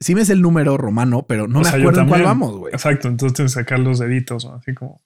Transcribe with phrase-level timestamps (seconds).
[0.00, 2.56] Sí me es el número romano, pero no O me sea, acuerdo en cuál vamos,
[2.56, 2.72] güey.
[2.72, 4.54] Exacto, entonces tienes que sacar los deditos, ¿no?
[4.54, 5.00] así como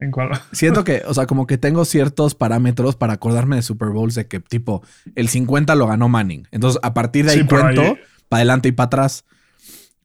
[0.00, 0.30] en cuál.
[0.52, 4.26] Siento que, o sea, como que tengo ciertos parámetros para acordarme de Super Bowls de
[4.26, 4.82] que tipo
[5.14, 6.48] el 50 lo ganó Manning.
[6.50, 7.96] Entonces, a partir de ahí Sí, cuento ahí-
[8.28, 9.24] para adelante y para atrás.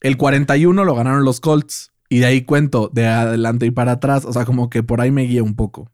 [0.01, 4.25] El 41 lo ganaron los Colts y de ahí cuento de adelante y para atrás.
[4.25, 5.89] O sea, como que por ahí me guía un poco.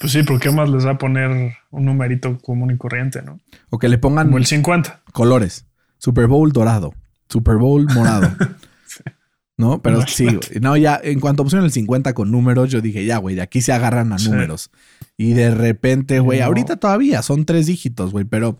[0.00, 3.38] Pues sí, ¿por qué más les va a poner un numerito común y corriente, no?
[3.70, 5.02] O que le pongan Como el 50.
[5.12, 5.66] colores.
[5.98, 6.92] Super Bowl dorado.
[7.28, 8.28] Super Bowl morado.
[9.58, 9.80] ¿No?
[9.80, 10.60] Pero sí, güey.
[10.60, 13.72] No, ya en cuanto pusieron el 50 con números, yo dije, ya, güey, aquí se
[13.72, 14.30] agarran a Sí.
[14.30, 14.70] números.
[15.16, 16.46] Y de repente, güey, No.
[16.46, 18.58] ahorita todavía son tres dígitos, güey, pero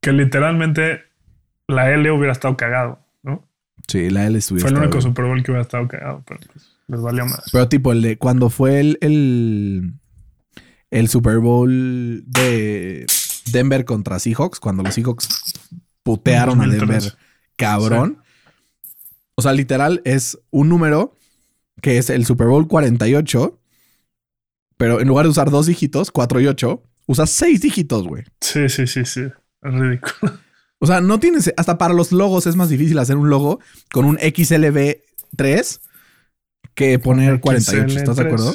[0.00, 1.02] Que literalmente
[1.68, 3.46] la L hubiera estado cagado, ¿no?
[3.86, 4.58] sí, la L estuvo.
[4.58, 7.44] Fue el único Super Bowl que hubiera estado cagado, pero pues, les valió más.
[7.52, 9.94] Pero tipo, el de cuando fue el, el,
[10.90, 13.06] el Super Bowl de
[13.52, 15.28] Denver contra Seahawks, cuando los Seahawks
[16.02, 16.88] putearon a 2003.
[17.04, 17.18] Denver,
[17.56, 18.22] cabrón.
[19.34, 21.14] O sea, literal es un número
[21.80, 23.58] que es el Super Bowl 48,
[24.76, 28.24] pero en lugar de usar dos dígitos, 4 y 8, usas seis dígitos, güey.
[28.40, 29.22] Sí, sí, sí, sí.
[29.62, 30.38] Es ridículo.
[30.78, 33.60] O sea, no tienes, hasta para los logos es más difícil hacer un logo
[33.92, 35.80] con un XLB3
[36.74, 38.26] que poner 48, ¿estás de XL3.
[38.26, 38.54] acuerdo?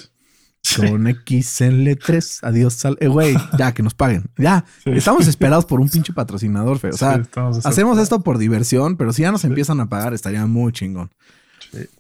[0.76, 2.40] Con XL3.
[2.42, 2.98] Adiós, sal.
[3.00, 4.26] Eh, güey, ya que nos paguen.
[4.38, 4.66] Ya.
[4.84, 4.92] Sí.
[4.92, 6.94] Estamos esperados por un pinche patrocinador, feo.
[6.94, 10.46] O sea, Sí, hacemos esto por diversión, pero si ya nos empiezan a pagar, estaría
[10.46, 11.12] muy chingón.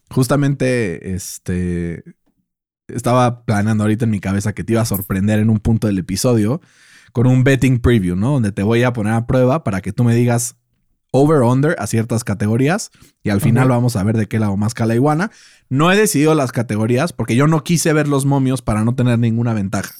[0.09, 2.03] Justamente, este.
[2.87, 5.99] Estaba planeando ahorita en mi cabeza que te iba a sorprender en un punto del
[5.99, 6.61] episodio
[7.11, 8.31] con un betting preview, ¿no?
[8.31, 10.55] Donde te voy a poner a prueba para que tú me digas
[11.11, 12.91] over under a ciertas categorías
[13.23, 15.31] y al final vamos a ver de qué lado más la iguana.
[15.69, 19.19] No he decidido las categorías porque yo no quise ver los momios para no tener
[19.19, 19.93] ninguna ventaja.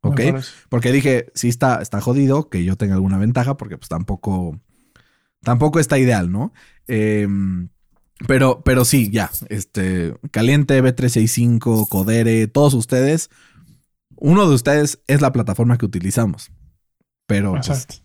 [0.00, 0.18] ¿Ok?
[0.18, 0.52] Me parece.
[0.68, 4.58] Porque dije, sí está, está jodido que yo tenga alguna ventaja, porque pues tampoco,
[5.42, 6.52] tampoco está ideal, ¿no?
[6.88, 7.68] Em,
[8.26, 9.30] pero, pero sí, ya.
[9.48, 13.30] Este, Caliente, B365, Codere, todos ustedes.
[14.16, 16.50] Uno de ustedes es la plataforma que utilizamos.
[17.26, 18.02] Pero pues,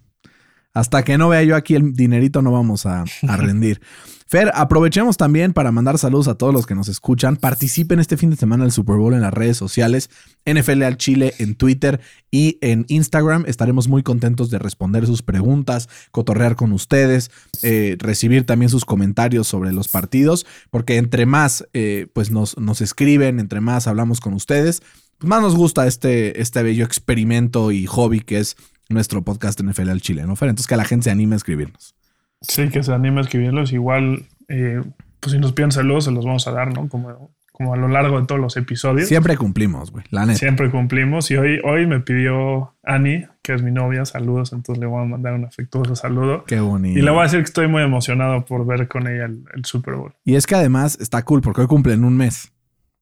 [0.73, 3.81] hasta que no vea yo aquí el dinerito, no vamos a, a rendir.
[4.29, 7.37] Fer, aprovechemos también para mandar saludos a todos los que nos escuchan.
[7.37, 10.09] Participen este fin de semana del Super Bowl en las redes sociales,
[10.45, 13.45] NFL al Chile en Twitter y en Instagram.
[13.47, 17.31] Estaremos muy contentos de responder sus preguntas, cotorrear con ustedes,
[17.63, 22.81] eh, recibir también sus comentarios sobre los partidos, porque entre más eh, pues nos, nos
[22.81, 24.81] escriben, entre más hablamos con ustedes,
[25.19, 28.57] pues más nos gusta este, este bello experimento y hobby que es
[28.89, 30.49] nuestro podcast NFL al Chile, ¿no, Fer?
[30.49, 31.96] Entonces que la gente se anime a escribirnos.
[32.41, 33.71] Sí, que se anime a escribirlos.
[33.73, 34.81] Igual, eh,
[35.19, 36.87] pues si nos piden saludos, se los vamos a dar, ¿no?
[36.87, 39.07] Como, como a lo largo de todos los episodios.
[39.07, 40.37] Siempre cumplimos, güey, la neta.
[40.37, 41.31] Siempre cumplimos.
[41.31, 44.53] Y hoy, hoy me pidió Annie, que es mi novia, saludos.
[44.53, 46.43] Entonces le voy a mandar un afectuoso saludo.
[46.45, 46.99] Qué bonito.
[46.99, 49.65] Y le voy a decir que estoy muy emocionado por ver con ella el, el
[49.65, 50.13] Super Bowl.
[50.23, 52.53] Y es que además está cool porque hoy cumplen un mes.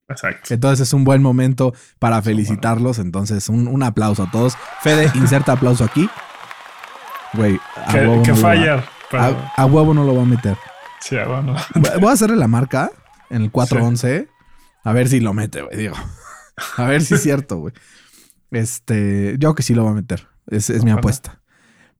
[0.08, 0.54] Exacto.
[0.54, 2.98] Entonces es un buen momento para felicitarlos.
[3.00, 4.56] Entonces, un, un aplauso a todos.
[4.80, 6.08] Fede, inserta aplauso aquí.
[7.34, 7.58] Güey,
[7.92, 8.84] Que, que no lo va- falla.
[9.10, 10.56] Pero- A, a huevo no lo va a meter.
[11.00, 11.54] sí, bueno.
[12.00, 12.90] Voy a hacerle la marca
[13.30, 14.28] en el 411.
[14.84, 15.76] A ver si lo mete, güey.
[15.76, 15.94] Digo.
[16.76, 17.74] A ver si es cierto, güey.
[18.50, 20.28] Este, yo que sí lo va a meter.
[20.46, 21.40] Es, es mi apuesta.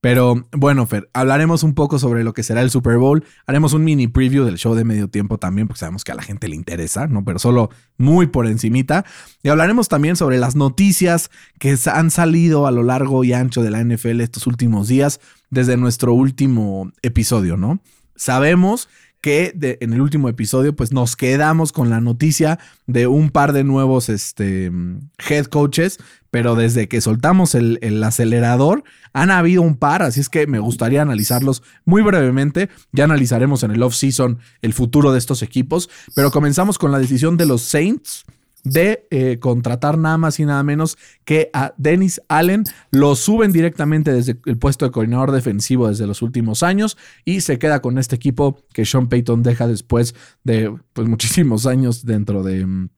[0.06, 3.24] Pero bueno, Fer, hablaremos un poco sobre lo que será el Super Bowl.
[3.44, 6.22] Haremos un mini preview del show de medio tiempo también, porque sabemos que a la
[6.22, 7.24] gente le interesa, ¿no?
[7.24, 9.04] Pero solo muy por encimita.
[9.42, 13.70] Y hablaremos también sobre las noticias que han salido a lo largo y ancho de
[13.70, 15.18] la NFL estos últimos días,
[15.50, 17.80] desde nuestro último episodio, ¿no?
[18.14, 18.88] Sabemos
[19.26, 23.64] que en el último episodio, pues nos quedamos con la noticia de un par de
[23.64, 25.98] nuevos este, mm, head coaches,
[26.30, 30.60] pero desde que soltamos el, el acelerador, han habido un par, así es que me
[30.60, 32.68] gustaría analizarlos muy brevemente.
[32.92, 37.36] Ya analizaremos en el off-season el futuro de estos equipos, pero comenzamos con la decisión
[37.36, 38.26] de los Saints
[38.66, 42.64] de eh, contratar nada más y nada menos que a Dennis Allen.
[42.90, 47.58] Lo suben directamente desde el puesto de coordinador defensivo desde los últimos años y se
[47.58, 50.14] queda con este equipo que Sean Payton deja después
[50.44, 52.88] de pues, muchísimos años dentro, de, mm,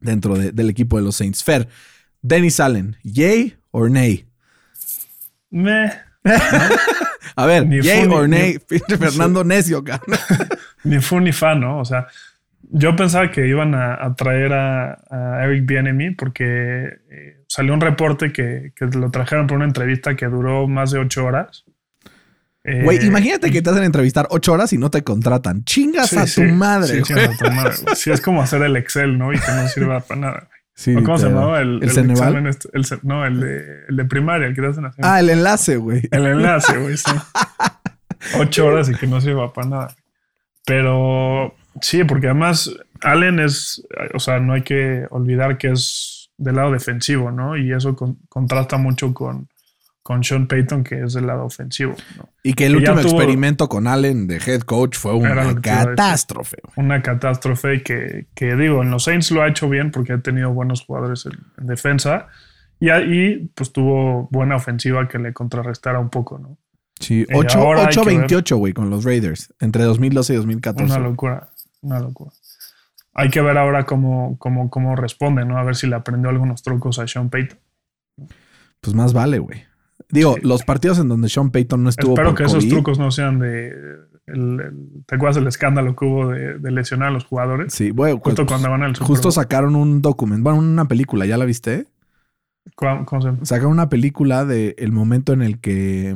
[0.00, 1.44] dentro de- del equipo de los Saints.
[1.44, 1.68] Fair,
[2.22, 4.26] Dennis Allen, yay or nay?
[5.50, 5.90] Meh.
[7.36, 8.58] A ver, Ni yay or nay,
[8.98, 9.84] Fernando Necio.
[10.84, 11.78] Ni fu ni fa, ¿no?
[11.80, 12.06] O sea,
[12.70, 18.72] yo pensaba que iban a, traer a, Eric Bienemy porque eh, salió un reporte que,
[18.76, 21.64] que, lo trajeron por una entrevista que duró más de ocho horas.
[22.64, 25.64] Güey, eh, imagínate que te hacen entrevistar ocho horas y no te contratan.
[25.64, 27.02] Chingas a tu madre.
[27.04, 27.72] Sí, a tu madre.
[27.94, 29.32] Sí, es como hacer el Excel, ¿no?
[29.32, 30.48] Y que no sirva para nada.
[30.74, 31.60] Sí, ¿Cómo se llamaba?
[31.60, 34.84] El, el, el este, no, el de, el de primaria, el que te hacen.
[35.02, 36.02] Ah, el enlace, güey.
[36.10, 37.10] El enlace, güey, sí.
[38.38, 39.96] Ocho horas y que no sirva para nada.
[40.64, 46.56] Pero sí, porque además Allen es, o sea, no hay que olvidar que es del
[46.56, 47.56] lado defensivo, ¿no?
[47.56, 47.96] Y eso
[48.28, 49.48] contrasta mucho con,
[50.08, 51.94] con Sean Payton, que es del lado ofensivo.
[52.42, 56.56] Y que el último experimento con Allen de head coach fue una catástrofe.
[56.76, 60.50] Una catástrofe que, que, digo, en los Saints lo ha hecho bien porque ha tenido
[60.54, 62.28] buenos jugadores en, defensa
[62.80, 66.56] y ahí pues tuvo buena ofensiva que le contrarrestara un poco, ¿no?
[67.00, 70.94] Sí, 8-28, eh, güey, con los Raiders entre 2012 y 2014.
[70.94, 72.32] Una locura, una locura.
[73.14, 75.58] Hay que ver ahora cómo, cómo, cómo responde, ¿no?
[75.58, 77.58] A ver si le aprendió algunos trucos a Sean Payton.
[78.80, 79.64] Pues más vale, güey.
[80.10, 82.12] Digo, los partidos en donde Sean Payton no estuvo.
[82.12, 83.74] Espero que esos trucos no sean de.
[85.06, 87.72] ¿Te acuerdas del escándalo que hubo de, lesionar a los jugadores?
[87.72, 91.38] Sí, bueno, justo pues, cuando van al Justo sacaron un documento, bueno, una película, ¿ya
[91.38, 91.86] la viste?
[92.74, 93.38] ¿Cómo, se llama?
[93.42, 96.14] Sacaron una película de el momento en el que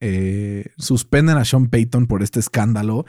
[0.00, 3.06] eh, suspenden a Sean Payton por este escándalo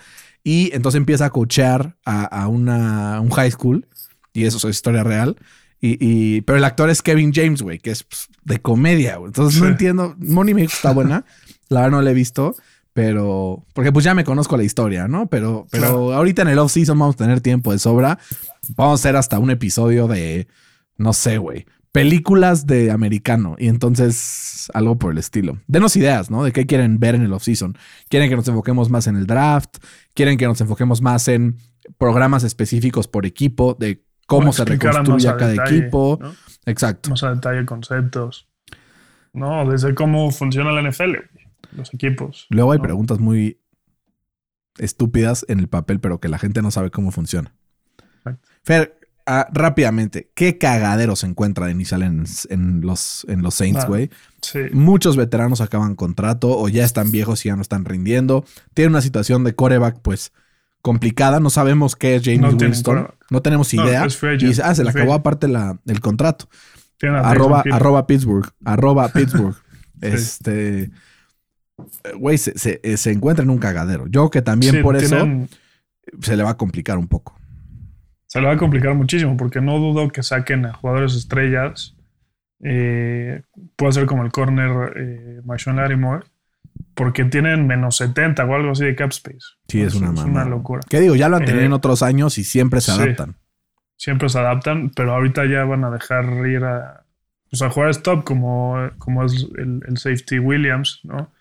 [0.47, 3.85] y entonces empieza a coachear a, una, un high school
[4.31, 5.35] y eso es historia real
[5.81, 9.27] y, pero el actor es Kevin James, güey, que es pues, de comedia, güey.
[9.27, 10.15] Entonces no entiendo.
[10.17, 11.25] Money Makes está buena.
[11.67, 12.55] La verdad no la he visto,
[12.93, 15.27] pero porque pues ya me conozco la historia, ¿no?
[15.27, 18.17] Pero, pero ahorita en el off season vamos a tener tiempo de sobra.
[18.77, 20.47] Vamos a hacer hasta un episodio de,
[20.95, 25.59] no sé, güey, películas de americano y entonces algo por el estilo.
[25.67, 26.43] Denos ideas, ¿no?
[26.43, 27.77] De qué quieren ver en el off season.
[28.09, 29.77] Quieren que nos enfoquemos más en el draft,
[30.13, 31.57] quieren que nos enfoquemos más en
[31.97, 36.19] programas específicos por equipo de cómo se reconstruye cada equipo.
[36.65, 37.09] Exacto.
[37.09, 38.47] Más a detalle conceptos.
[39.33, 41.15] No, desde cómo funciona la NFL,
[41.71, 42.47] los equipos.
[42.49, 43.61] Luego hay preguntas muy
[44.77, 47.53] estúpidas en el papel, pero que la gente no sabe cómo funciona.
[48.63, 48.96] Fer,
[49.27, 54.09] ah, rápidamente, ¿qué cagadero se encuentra inicial en, en los, en los Saints, ah, güey?
[54.71, 58.45] Muchos veteranos acaban contrato o ya están viejos y ya no están rindiendo.
[58.73, 60.31] Tiene una situación de coreback, pues
[60.81, 61.39] complicada.
[61.39, 63.09] No sabemos qué es James Winston.
[63.29, 64.07] No tenemos idea.
[64.07, 66.47] y dice, ah, se le acabó aparte la, el contrato.
[67.01, 68.49] Arroba, arroba, Pittsburgh.
[68.65, 69.55] Arroba Pittsburgh.
[70.01, 70.89] Este.
[72.17, 74.07] Güey, se, se, encuentra en un cagadero.
[74.07, 75.27] Yo que también por eso
[76.21, 77.36] se le va a complicar un poco.
[78.27, 81.95] Se le va a complicar muchísimo porque no dudo que saquen a jugadores estrellas.
[82.61, 83.41] Eh,
[83.75, 86.25] puede ser como el corner eh, Marshawn Larimore
[86.93, 89.55] porque tienen menos 70 o algo así de cap space.
[89.67, 90.81] Sí, es, una, una locura.
[90.89, 91.15] ¿Qué digo?
[91.15, 93.35] Ya lo han tenido en eh, otros años y siempre se adaptan.
[93.95, 97.05] siempre se adaptan, pero ahorita ya van a dejar ir a,
[97.49, 101.31] pues a jugar stop como, como es el, safety Williams, ¿no?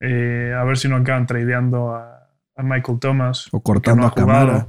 [0.00, 2.12] Eh, a ver si no acaban tradeando a,
[2.58, 3.48] Michael Thomas.
[3.52, 4.66] O cortando a cámara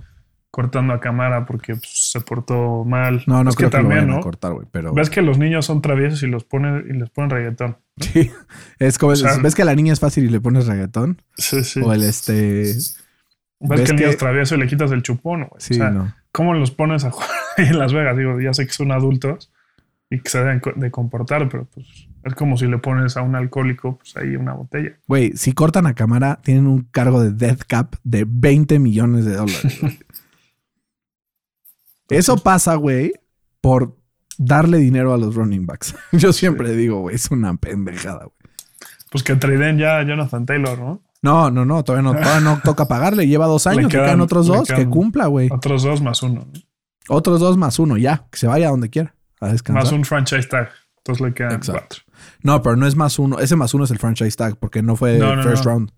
[0.58, 3.22] cortando a cámara porque pues, se portó mal.
[3.28, 4.22] No, no creo que, también, ¿no?
[4.22, 4.92] cortar, güey, pero...
[4.92, 7.78] Ves que los niños son traviesos y los ponen y les ponen reggaetón.
[7.98, 8.32] Sí,
[8.80, 9.14] es como...
[9.44, 11.22] ¿Ves que a la niña es fácil y le pones reggaetón?
[11.38, 11.80] Sí, sí.
[11.80, 12.74] O el este...
[13.60, 15.60] ¿Ves, que el niño es travieso y le quitas el chupón, güey?
[15.60, 16.12] Sí, o sea, no.
[16.32, 18.18] ¿cómo los pones a jugar en Las Vegas?
[18.18, 19.54] Digo, ya sé que son adultos
[20.10, 23.36] y que se deben de comportar, pero pues es como si le pones a un
[23.36, 24.98] alcohólico, pues ahí una botella.
[25.08, 29.36] Güey, si cortan a cámara, tienen un cargo de death cap de 20 millones de
[29.36, 29.80] dólares.
[32.10, 33.14] Eso pasa, güey,
[33.62, 33.98] por
[34.38, 35.96] darle dinero a los running backs.
[36.12, 38.38] Yo siempre digo, güey, es una pendejada, güey.
[39.12, 41.02] Pues que traden ya a Jonathan Taylor, ¿no?
[41.22, 43.28] No, no, no, todavía no, todavía no toca pagarle.
[43.28, 45.50] Lleva dos años, que quedan otros dos, que cumpla, güey.
[45.52, 46.46] Otros dos más uno.
[47.10, 49.16] Otros dos más uno, ya, que se vaya donde quiera.
[49.40, 49.84] A descansar.
[49.84, 50.70] Más un franchise tag.
[50.98, 52.02] Entonces le quedan cuatro.
[52.44, 53.40] No, pero no es más uno.
[53.40, 55.92] Ese más uno es el franchise tag porque no fue first round.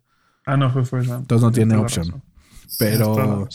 [0.46, 1.24] Ah, no fue first round.
[1.24, 2.24] Entonces no tiene opción.
[2.78, 3.48] Pero,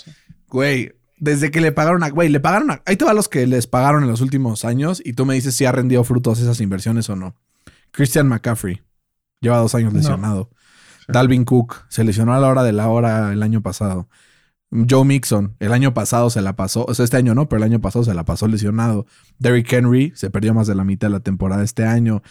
[0.49, 3.47] güey, desde que le pagaron a, güey, le pagaron a, ahí te va los que
[3.47, 6.61] les pagaron en los últimos años y tú me dices si ha rendido frutos esas
[6.61, 7.37] inversiones o no.
[7.92, 8.83] Christian McCaffrey,
[9.40, 10.50] lleva dos años lesionado.
[11.06, 14.09] Dalvin Cook, se lesionó a la hora de la hora el año pasado.
[14.71, 17.71] Joe Mixon, el año pasado se la pasó, o sea, este año no, pero el
[17.71, 19.06] año pasado se la pasó lesionado.
[19.38, 22.23] Derrick Henry se perdió más de la mitad de la temporada este año.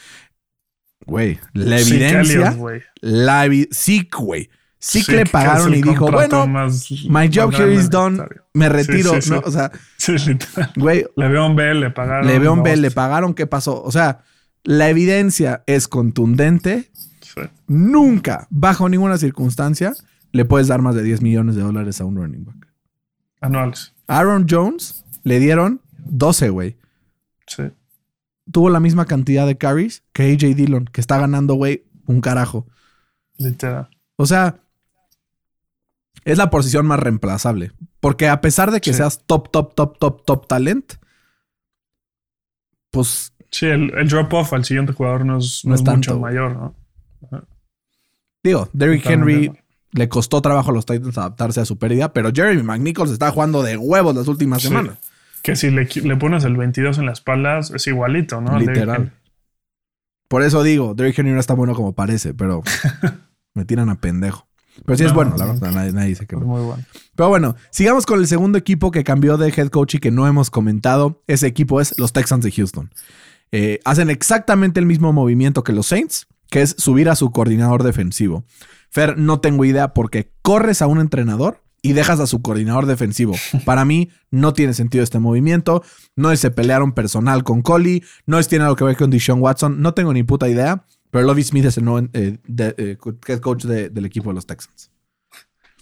[1.06, 2.58] Güey, la evidencia.
[3.00, 4.50] la sí, güey
[4.84, 8.22] sí, que le pagaron y dijo, bueno, my job here is done,
[8.54, 9.14] me retiro.
[9.30, 9.40] ¿no?
[9.46, 9.72] O sea,
[10.76, 11.06] güey.
[11.16, 12.28] Le veo un B, le pagaron.
[12.28, 13.82] Le veo un B, le pagaron, ¿qué pasó?
[13.82, 14.24] O sea,
[14.64, 16.92] la evidencia es contundente.
[17.68, 19.94] Nunca, bajo ninguna circunstancia,
[20.32, 22.68] le puedes dar más de 10 millones de dólares a un running back.
[23.42, 23.94] Anuales.
[24.08, 26.78] Aaron Jones le dieron 12, güey.
[27.48, 27.64] Sí.
[28.52, 32.68] Tuvo la misma cantidad de carries que AJ Dillon, que está ganando, güey, un carajo.
[33.38, 33.90] Literal.
[34.18, 34.63] O sea,
[36.26, 37.72] es la posición más reemplazable.
[38.00, 38.98] Porque a pesar de que Sí.
[38.98, 40.94] seas top, top, top, top, top talent,
[42.92, 46.56] pues Sí, el, el drop-off al siguiente jugador no es, no No es mucho mayor,
[46.56, 46.76] ¿no?
[48.44, 49.52] digo, Derrick Henry
[49.92, 53.62] le costó trabajo a los Titans adaptarse a su pérdida, pero Jeremy McNichols está jugando
[53.64, 54.68] de huevos las últimas Sí.
[54.70, 54.98] semanas.
[55.44, 58.58] Que si le, le pones el 22 en la espalda es igualito, ¿no?
[58.58, 59.14] Literal.
[60.28, 62.64] Por eso digo, Derrick Henry no es tan bueno como parece, pero
[63.54, 64.48] me tiran a pendejo.
[64.86, 66.84] Pero sí es No, bueno, la verdad, nadie, nadie dice que Es muy bueno.
[67.16, 70.28] Pero bueno, sigamos con el segundo equipo que cambió de head coach y que no
[70.28, 71.22] hemos comentado.
[71.28, 72.92] Ese equipo es los Texans de Houston.
[73.52, 77.84] Eh, hacen exactamente el mismo movimiento que los Saints, que es subir a su coordinador
[77.84, 78.44] defensivo.
[78.90, 83.36] Fer, no tengo idea porque corres a un entrenador y dejas a su coordinador defensivo.
[83.66, 85.84] Para mí no tiene sentido este movimiento.
[86.16, 89.42] No es se pelearon personal con Coley, no es tiene algo que ver con Deshaun
[89.42, 89.82] Watson.
[89.82, 93.40] No tengo ni puta idea, pero Lovie Smith es el nuevo eh, de- eh, head
[93.40, 94.90] coach de- del equipo de los Texans.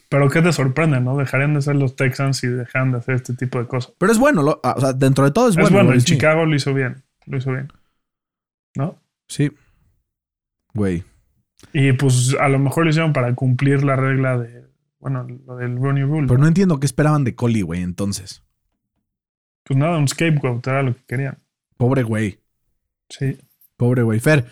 [0.10, 1.16] Pero ¿qué te sorprende, no?
[1.18, 3.94] Dejarían de ser los Texans y dejan de hacer este tipo de cosas.
[3.98, 5.86] Pero es bueno, lo- ah, o sea, dentro de todo es Es bueno.
[5.88, 6.02] bueno.
[6.02, 7.02] Chicago lo hizo bien.
[7.28, 7.70] Lo hizo bien.
[8.76, 9.00] ¿No?
[9.30, 9.52] Sí.
[10.74, 11.04] Güey.
[11.74, 14.66] Y pues a lo mejor lo hicieron para cumplir la regla de,
[15.00, 16.28] bueno, lo del Ronnie Rule.
[16.28, 18.44] Pero no entiendo qué esperaban de Coley, güey, entonces.
[19.64, 21.38] Pues nada, un scapegoat era lo que querían.
[21.78, 22.40] Pobre güey.
[23.10, 23.38] Sí.
[23.78, 24.20] Pobre güey.
[24.20, 24.46] Fer,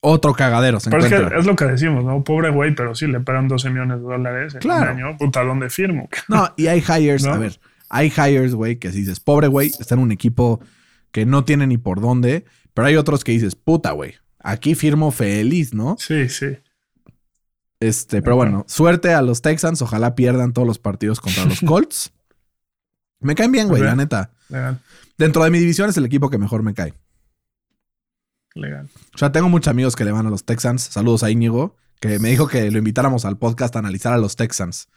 [0.00, 2.22] otro cagadero se Pero es que es lo que decimos, ¿no?
[2.22, 4.92] Pobre güey, pero sí le pagan 12 millones de dólares en Claro.
[4.92, 5.16] un año.
[5.18, 6.08] Puta, ¿dónde firmo?
[6.28, 7.32] No, y hay hires, ¿No?
[7.32, 10.60] a ver, hay hires, güey, que si dices, pobre güey, está en un equipo
[11.12, 15.10] que no tiene ni por dónde, pero hay otros que dices, puta, güey, aquí firmo
[15.10, 15.96] feliz, ¿no?
[15.98, 16.58] Sí, sí.
[17.80, 22.12] Este, pero bueno, suerte a los Texans, ojalá pierdan todos los partidos contra los Colts.
[23.20, 24.30] Me caen bien, güey, la neta.
[24.48, 24.78] Legal,
[25.18, 26.94] Dentro de mi división es el equipo que mejor me cae.
[28.56, 28.88] Legal.
[29.14, 30.82] O sea, tengo muchos amigos que le van a los Texans.
[30.82, 34.36] Saludos a Íñigo, que me dijo que lo invitáramos al podcast a analizar a los
[34.36, 34.88] Texans.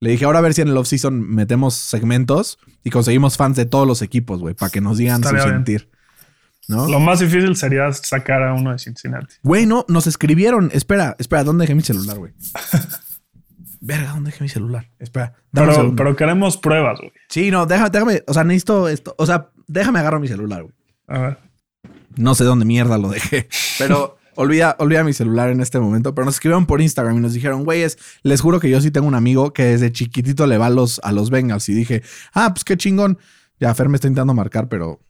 [0.00, 3.66] Le dije, ahora a ver si en el offseason metemos segmentos y conseguimos fans de
[3.66, 5.56] todos los equipos, güey, para que nos digan Estaría su bien.
[5.58, 5.90] sentir.
[6.68, 6.88] ¿No?
[6.88, 9.34] Lo más difícil sería sacar a uno de Cincinnati.
[9.42, 10.70] Güey, no, nos escribieron.
[10.72, 12.32] Espera, espera, ¿dónde dejé mi celular, güey?
[13.80, 14.88] Verga, ¿dónde dejé mi celular?
[14.98, 17.12] Espera, Pero, pero queremos pruebas, güey.
[17.28, 19.14] Sí, no, déjame, déjame, o sea, necesito esto.
[19.18, 20.74] O sea, déjame agarrar mi celular, güey.
[21.08, 21.38] A ver.
[22.16, 23.48] No sé dónde mierda lo dejé.
[23.78, 26.14] Pero olvida, olvida mi celular en este momento.
[26.14, 29.06] Pero nos escribieron por Instagram y nos dijeron, güeyes, les juro que yo sí tengo
[29.06, 31.68] un amigo que desde chiquitito le va a los, a los Bengals.
[31.68, 32.02] Y dije,
[32.34, 33.18] ah, pues qué chingón.
[33.58, 35.00] Ya, Fer me está intentando marcar, pero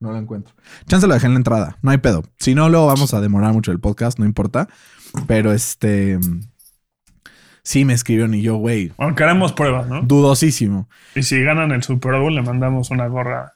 [0.00, 0.54] no lo encuentro.
[0.86, 1.78] Chance lo dejé en la entrada.
[1.82, 2.24] No hay pedo.
[2.38, 4.68] Si no, luego vamos a demorar mucho el podcast, no importa.
[5.26, 6.18] Pero este.
[7.62, 10.00] Sí, me escribieron y yo, güey, Bueno, queremos pruebas, ¿no?
[10.02, 10.88] dudosísimo.
[11.14, 13.52] Y si ganan el Super Bowl, le mandamos una gorra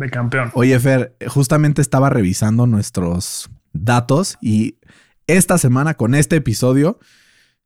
[0.00, 0.50] de campeón.
[0.54, 4.76] Oye, Fer, justamente estaba revisando nuestros datos y
[5.26, 6.98] esta semana con este episodio,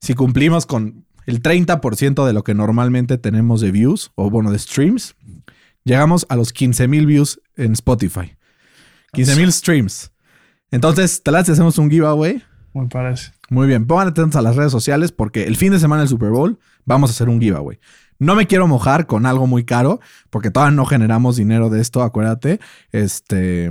[0.00, 4.58] si cumplimos con el 30% de lo que normalmente tenemos de views o bueno, de
[4.58, 5.16] streams,
[5.84, 8.36] llegamos a los 15 mil views en Spotify.
[9.12, 10.12] 15 mil streams.
[10.70, 12.42] Entonces, te las hacemos un giveaway.
[12.74, 13.30] Me parece.
[13.48, 16.30] Muy bien, pongan atentos a las redes sociales porque el fin de semana del Super
[16.30, 17.78] Bowl vamos a hacer un giveaway.
[18.18, 22.02] No me quiero mojar con algo muy caro porque todavía no generamos dinero de esto,
[22.02, 22.60] acuérdate.
[22.92, 23.70] Este,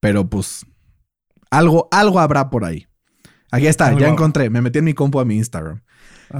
[0.00, 0.66] pero pues
[1.50, 2.86] algo, algo habrá por ahí.
[3.50, 5.82] Aquí está, ya encontré, me metí en mi compu a mi Instagram.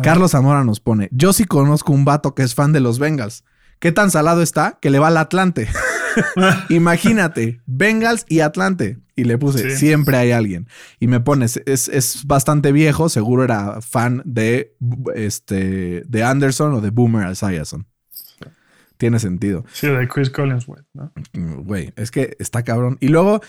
[0.02, 3.45] Carlos Zamora nos pone, yo sí conozco un vato que es fan de los Bengals.
[3.78, 5.68] ¿Qué tan salado está que le va al Atlante?
[6.68, 8.99] Imagínate, Bengals y Atlante.
[9.14, 9.76] Y le puse, Sí.
[9.76, 10.68] siempre hay alguien.
[11.00, 14.76] Y me pones, es, es bastante viejo, seguro era fan de,
[15.14, 17.87] este, de Anderson o de Boomer Esiason.
[18.99, 19.64] Tiene sentido.
[19.73, 21.12] Sí, de Chris Collinsworth, ¿no?
[21.35, 22.97] Mm, Güey, es que está cabrón.
[23.00, 23.40] Y luego,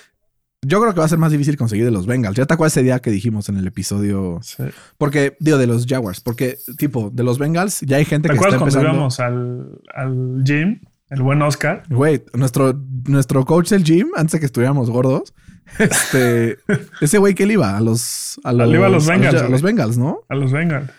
[0.62, 2.36] yo creo que va a ser más difícil conseguir de los Bengals.
[2.36, 4.40] ¿Ya te acuerdas ese día que dijimos en el episodio?
[4.42, 4.64] Sí.
[4.98, 6.22] Porque, digo, de los Jaguars.
[6.22, 9.30] Porque, tipo, de los Bengals ya hay gente ¿Te que está acuerdas cuando empezando...
[9.30, 10.82] íbamos al, al gym?
[11.10, 11.84] El buen Oscar.
[11.90, 15.34] Güey, nuestro, nuestro coach del gym, antes de que estuviéramos gordos,
[15.80, 16.58] este,
[17.02, 19.62] ese güey que él iba a los, a los, iba a los Bengals, a los.
[19.62, 20.22] Bengals, ¿no?
[20.28, 20.90] A los Bengals.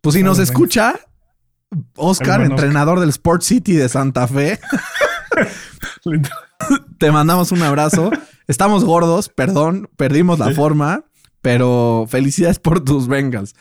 [0.00, 0.94] Pues si A nos escucha,
[1.96, 4.58] Oscar, entrenador del Sport City de Santa Fe,
[6.98, 8.10] te mandamos un abrazo.
[8.48, 11.04] Estamos gordos, perdón, perdimos la forma,
[11.42, 13.54] pero felicidades por tus Bengals.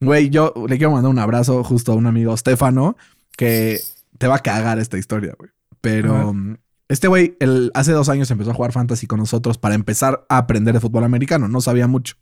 [0.00, 2.96] Güey, yo le quiero mandar un abrazo justo a un amigo, Stefano,
[3.36, 3.80] que
[4.18, 5.50] te va a cagar esta historia, güey.
[5.80, 6.56] Pero um,
[6.88, 7.36] este güey,
[7.74, 11.04] hace dos años empezó a jugar fantasy con nosotros para empezar a aprender de fútbol
[11.04, 11.48] americano.
[11.48, 12.16] No sabía mucho.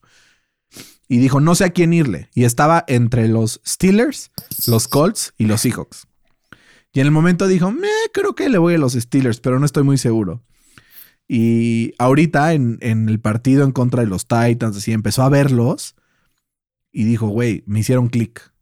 [1.09, 2.29] y dijo, no sé a quién irle.
[2.35, 4.31] Y estaba entre los Steelers,
[4.67, 6.07] los Colts y los Seahawks.
[6.93, 9.67] Y en el momento dijo, me creo que le voy a los Steelers, pero no
[9.67, 10.43] estoy muy seguro.
[11.35, 15.97] Y ahorita en, en el partido en contra de los Titans, así empezó a verlos
[16.93, 18.53] y dijo, güey, me hicieron clic.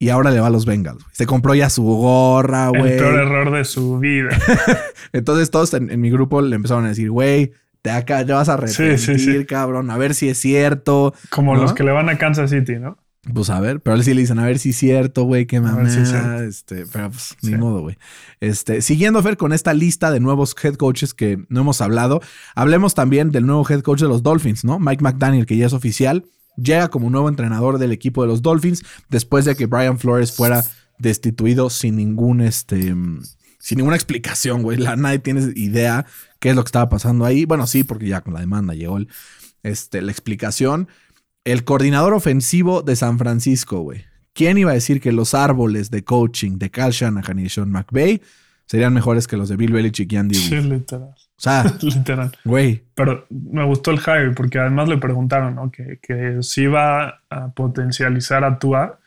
[0.00, 1.04] Y ahora le va a los Bengals.
[1.12, 2.94] Se compró ya su gorra, güey.
[2.94, 4.30] El peor error de su vida.
[5.12, 8.48] Entonces todos en, en mi grupo le empezaron a decir, güey, te acá ya vas
[8.48, 9.44] a arrepentir, Sí, sí, sí.
[9.46, 11.14] cabrón, a ver si es cierto.
[11.30, 11.62] Como ¿No?
[11.62, 12.98] los que le van a Kansas City, ¿no?
[13.32, 15.46] Pues a ver, pero a él sí le dicen, a ver si es cierto, güey,
[15.46, 15.88] qué mamá.
[15.88, 17.52] si es este, pero pues Sí.
[17.52, 17.96] ni modo, güey.
[18.40, 22.20] Este, siguiendo, Fer, con esta lista de nuevos head coaches que no hemos hablado,
[22.56, 24.80] hablemos también del nuevo head coach de los Dolphins, ¿no?
[24.80, 26.24] Mike McDaniel, que ya es oficial,
[26.56, 30.64] llega como nuevo entrenador del equipo de los Dolphins después de que Brian Flores fuera
[30.98, 32.92] destituido sin ningún, este,
[33.60, 34.78] sin ninguna explicación, güey.
[34.78, 36.06] La, nadie tiene idea
[36.40, 37.44] qué es lo que estaba pasando ahí.
[37.44, 39.06] Bueno, sí, porque ya con la demanda llegó el,
[39.62, 40.88] este, la explicación.
[41.44, 44.04] El coordinador ofensivo de San Francisco, güey.
[44.32, 48.22] ¿Quién iba a decir que los árboles de coaching de Cal Shanahan y Sean McVay
[48.66, 51.10] serían mejores que los de Bill Belichick y Andy Sí, literal.
[51.10, 52.30] O sea, Literal.
[52.44, 55.70] güey, Pero me gustó el hire porque además le preguntaron ¿no?
[55.70, 59.00] que, que si iba a potencializar a Tua.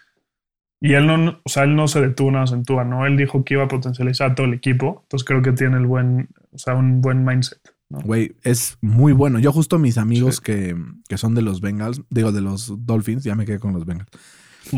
[0.81, 3.07] Y él no, o sea, él no se detuvo nada en Tua, ¿no?
[3.07, 4.99] Él dijo que iba a potencializar a todo el equipo.
[5.03, 7.74] Entonces creo que tiene el buen, o sea, un buen mindset.
[7.89, 7.99] ¿No?
[8.01, 9.39] güey, es muy bueno.
[9.39, 10.41] Yo justo mis amigos Sí.
[10.43, 10.75] que,
[11.07, 14.09] que son de los Bengals, digo, de los Dolphins, ya me quedé con los Bengals,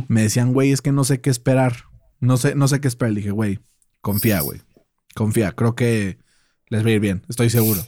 [0.07, 1.85] me decían, güey, es que no sé qué esperar.
[2.19, 3.13] No sé, no sé qué esperar.
[3.13, 3.59] Le dije, güey,
[4.01, 4.61] confía, güey.
[5.15, 5.51] Confía.
[5.53, 6.17] Creo que
[6.69, 7.23] les va a ir bien.
[7.29, 7.81] Estoy seguro.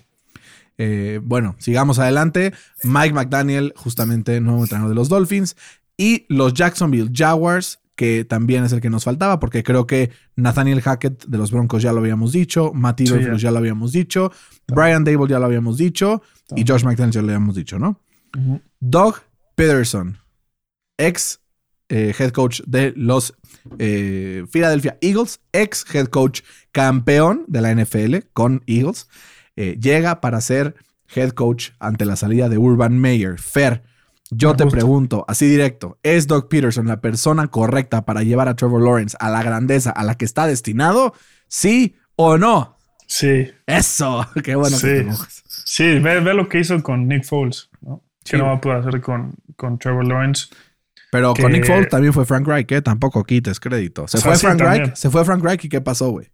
[0.78, 2.54] Eh, bueno, sigamos adelante.
[2.84, 5.58] Mike McDaniel, justamente nuevo entrenador de los Dolphins.
[5.98, 10.80] Y los Jacksonville Jaguars, que también es el que nos faltaba, porque creo que Nathaniel
[10.80, 12.72] Hackett de los Broncos ya lo habíamos dicho.
[12.74, 13.36] Matty Sí, ya.
[13.36, 14.32] ya lo habíamos dicho.
[14.70, 16.24] Brian Dable ya lo habíamos dicho.
[16.56, 18.00] Y Josh McDaniel ya lo habíamos dicho, ¿no?
[18.80, 19.16] Doug
[19.56, 20.18] Peterson,
[20.98, 21.42] ex
[21.90, 23.36] eh, head coach de los
[23.80, 26.40] eh, Philadelphia Eagles, ex head coach
[26.72, 29.10] campeón de la NFL con Eagles,
[29.58, 30.74] eh, llega para ser
[31.14, 33.38] head coach ante la salida de Urban Meyer.
[33.38, 33.84] Fer,
[34.32, 34.78] yo Me te gusta.
[34.78, 39.30] pregunto, así directo, ¿es Doug Peterson la persona correcta para llevar a Trevor Lawrence a
[39.30, 41.14] la grandeza a la que está destinado?
[41.48, 42.78] ¿Sí o no?
[43.08, 44.88] Sí, Eso, qué bueno que Sí.
[44.88, 45.44] te mojas.
[45.66, 48.04] sí, ve, ve lo que hizo con Nick Foles, ¿no?
[48.24, 48.32] Sí.
[48.34, 50.48] Que no va a poder hacer con, con Trevor Lawrence.
[51.12, 52.84] Pero con que- Nick Foles también fue Frank Reich, ¿eh?
[52.84, 54.08] Tampoco quites crédito.
[54.08, 54.86] Se O sea, fue sí, Frank también.
[54.86, 56.28] Reich, se fue Frank Reich y ¿qué pasó, güey?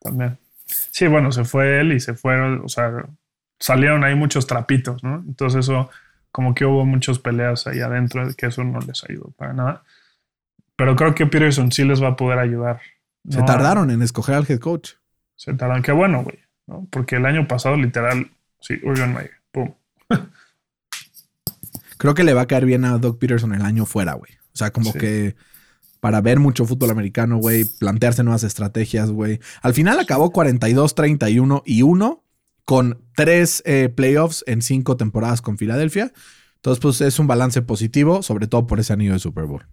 [0.00, 0.38] También.
[0.66, 2.92] Sí, bueno, se fue él y se fue, o sea,
[3.58, 5.16] salieron ahí muchos trapitos, ¿no?
[5.26, 5.90] Entonces eso,
[6.32, 9.84] como que hubo muchas peleas ahí adentro, que eso no les ayudó para nada.
[10.76, 12.80] Pero creo que Peterson sí les va a poder ayudar.
[13.28, 14.92] Se tardaron en escoger al head coach.
[15.36, 15.82] Se tardaron.
[15.82, 16.88] Qué bueno, güey, ¿no?
[16.90, 19.72] Porque el año pasado, literal, sí, Urban Meyer, pum.
[21.98, 24.32] Creo que le va a caer bien a Doug Peterson el año fuera, güey.
[24.52, 24.98] O sea, como Sí.
[24.98, 25.36] que
[26.00, 29.38] para ver mucho fútbol americano, güey, plantearse nuevas estrategias, güey.
[29.62, 32.21] Al final acabó 42, 31 y 1
[32.64, 36.12] con tres eh, playoffs en cinco temporadas con Filadelfia.
[36.56, 39.66] Entonces, pues es un balance positivo, sobre todo por ese anillo de Super Bowl.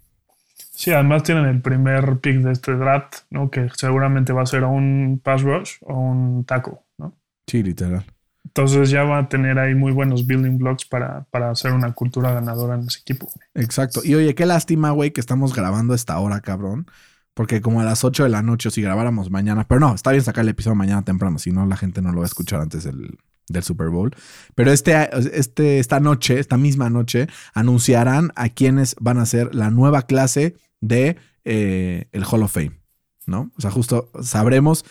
[0.71, 3.52] Sí, además tienen el primer pick de este draft, ¿no?
[3.52, 7.17] Que seguramente va a ser un pass rush o un tackle, ¿no?
[7.47, 8.06] Sí, literal.
[8.45, 12.32] Entonces ya va a tener ahí muy buenos building blocks para, para hacer una cultura
[12.34, 13.30] ganadora en ese equipo.
[13.54, 14.02] Exacto.
[14.04, 16.88] Y oye, qué lástima, güey, que estamos grabando a esta hora, cabrón.
[17.33, 20.11] Porque como a las 8 de la noche, o si grabáramos mañana, pero no, está
[20.11, 22.59] bien sacar el episodio mañana temprano, si no la gente no lo va a escuchar
[22.59, 23.17] antes del,
[23.49, 24.15] del Super Bowl.
[24.55, 29.69] Pero este, este, esta noche, esta misma noche, anunciarán a quienes van a ser la
[29.69, 32.79] nueva clase de eh, el Hall of Fame,
[33.25, 33.51] ¿no?
[33.57, 34.85] O sea, justo sabremos.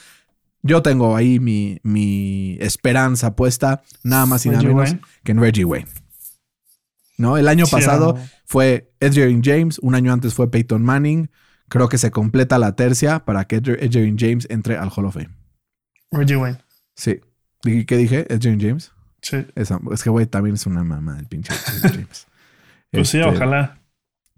[0.62, 5.02] Yo tengo ahí mi, mi esperanza puesta, nada más y nada Reggie menos Wayne.
[5.22, 5.88] que en Reggie Wayne.
[7.16, 7.36] ¿No?
[7.36, 11.30] El año pasado fue Edgerrin James, un año antes fue Peyton Manning.
[11.68, 15.14] Creo que se completa la tercia para que Edger- Edgerrin James entre al Hall of
[15.14, 15.30] Fame.
[16.10, 16.58] Reggie Wayne.
[16.96, 17.20] Sí.
[17.64, 18.26] ¿Y ¿Qué dije?
[18.32, 18.92] Edgerrin James.
[19.22, 19.46] Sí.
[19.54, 22.26] Esa- es que, güey, también es una mamá del pinche Edgerrin James.
[22.90, 23.78] Pues sí, Este, ojalá.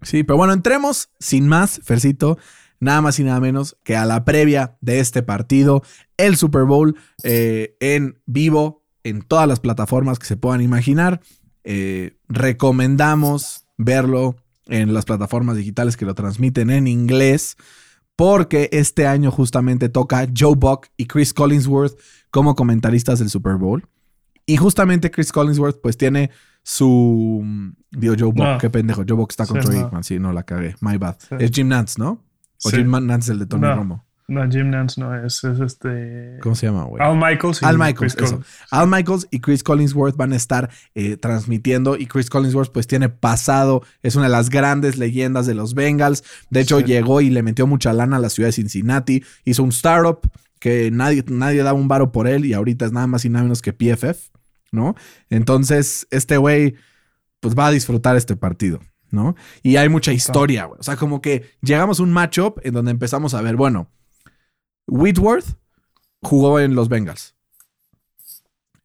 [0.01, 2.37] Sí, pero bueno, entremos sin más, Fercito,
[2.79, 5.83] nada más y nada menos que a la previa de este partido,
[6.17, 11.21] el Super Bowl eh, en vivo, en todas las plataformas que se puedan imaginar.
[11.63, 14.35] Eh, recomendamos verlo
[14.71, 17.55] en las plataformas digitales que lo transmiten en inglés,
[18.15, 21.97] porque este año justamente toca Joe Buck y Chris Collinsworth
[22.31, 23.87] como comentaristas del Super Bowl.
[24.45, 26.31] Y justamente Chris Collinsworth pues tiene
[26.63, 27.43] su...
[27.91, 28.57] Digo, Joe Buck, No.
[28.57, 29.03] qué pendejo.
[29.07, 30.03] Joe Buck está con Sí, Troy no.
[30.03, 30.75] Sí, no la cagué.
[30.81, 31.17] My bad.
[31.19, 31.35] Sí.
[31.39, 32.23] Es Jim Nance, ¿no?
[32.63, 32.77] O Sí.
[32.77, 33.75] Jim Nance el de Tony No.
[33.75, 34.05] Romo.
[34.31, 36.37] No, Jim Nance no es, es este.
[36.41, 37.03] ¿Cómo se llama, güey?
[37.03, 37.61] Al Michaels.
[37.61, 38.41] y Al Michaels, Chris eso.
[38.69, 43.09] Al Michaels y Chris Collinsworth van a estar eh, transmitiendo y Chris Collinsworth pues tiene
[43.09, 46.23] pasado, es una de las grandes leyendas de los Bengals.
[46.49, 46.85] De hecho Sí.
[46.85, 50.21] llegó y le metió mucha lana a la ciudad de Cincinnati, hizo un startup
[50.59, 53.43] que nadie, nadie daba un varo por él y ahorita es nada más y nada
[53.43, 54.31] menos que PFF,
[54.71, 54.95] ¿no?
[55.29, 56.75] Entonces este güey
[57.39, 58.79] pues va a disfrutar este partido.
[59.13, 59.35] ¿No?
[59.61, 60.79] Y hay mucha historia, güey.
[60.79, 63.89] O sea, como que llegamos a un matchup en donde empezamos a ver, bueno,
[64.91, 65.57] Whitworth
[66.21, 67.33] jugó en los Bengals.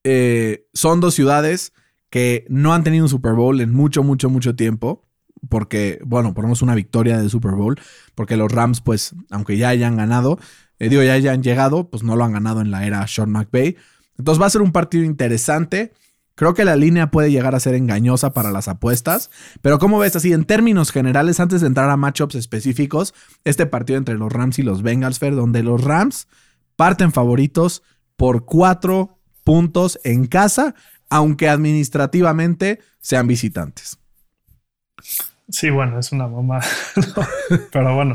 [0.04, 1.72] Eh, son dos ciudades
[2.10, 5.02] que no han tenido un Super Bowl en mucho, mucho, mucho tiempo.
[5.48, 7.78] Porque, bueno, ponemos una victoria del Super Bowl.
[8.14, 10.38] Porque los Rams, pues, aunque ya hayan ganado,
[10.78, 13.76] eh, digo, ya hayan llegado, pues no lo han ganado en la era Sean McVay.
[14.16, 15.92] Entonces va a ser un partido interesante.
[16.36, 19.30] Creo que la línea puede llegar a ser engañosa para las apuestas.
[19.62, 23.98] Pero, ¿cómo ves así en términos generales, antes de entrar a matchups específicos, este partido
[23.98, 26.28] entre los Rams y los Bengals, Fer, donde los Rams
[26.76, 27.82] parten favoritos
[28.16, 30.74] por cuatro puntos en casa,
[31.08, 33.98] aunque administrativamente sean visitantes.
[35.48, 36.60] Sí, bueno, es una mamá.
[37.72, 38.12] Pero bueno,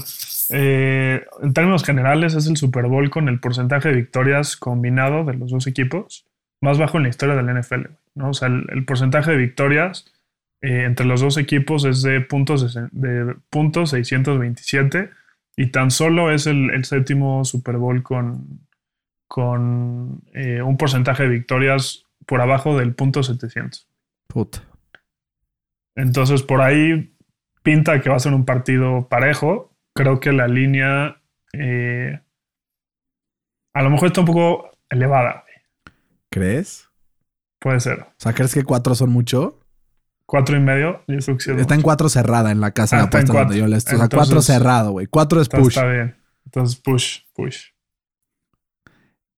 [0.52, 5.34] eh, en términos generales es el Super Bowl con el porcentaje de victorias combinado de
[5.34, 6.28] los dos equipos
[6.62, 7.88] más bajo en la historia del NFL.
[8.16, 8.30] ¿No?
[8.30, 10.06] O sea, el, el porcentaje de victorias
[10.62, 15.10] eh, entre los dos equipos es de puntos, de puntos 627
[15.58, 18.68] y tan solo es el, el séptimo Super Bowl con,
[19.28, 23.88] con eh, un porcentaje de victorias por abajo del punto 700.
[24.28, 24.64] Puta.
[25.96, 27.12] Entonces, por ahí
[27.64, 29.76] pinta que va a ser un partido parejo.
[29.96, 31.22] Creo que la línea
[31.54, 32.20] eh,
[33.74, 35.44] a lo mejor está un poco elevada.
[36.30, 36.91] ¿Crees?
[37.62, 38.00] Puede ser.
[38.02, 39.60] O sea, ¿crees que cuatro son mucho?
[40.26, 41.04] Cuatro y medio.
[41.08, 43.28] Yo creo que sí es Está en cuatro cerrada en la casa Ah, de apuestas
[43.36, 43.58] donde cuatro.
[43.60, 43.94] yo le estoy.
[43.96, 45.06] O sea, Entonces- cuatro cerrado, güey.
[45.08, 45.68] Cuatro es push.
[45.68, 46.18] está bien.
[46.46, 47.66] Entonces, push, push.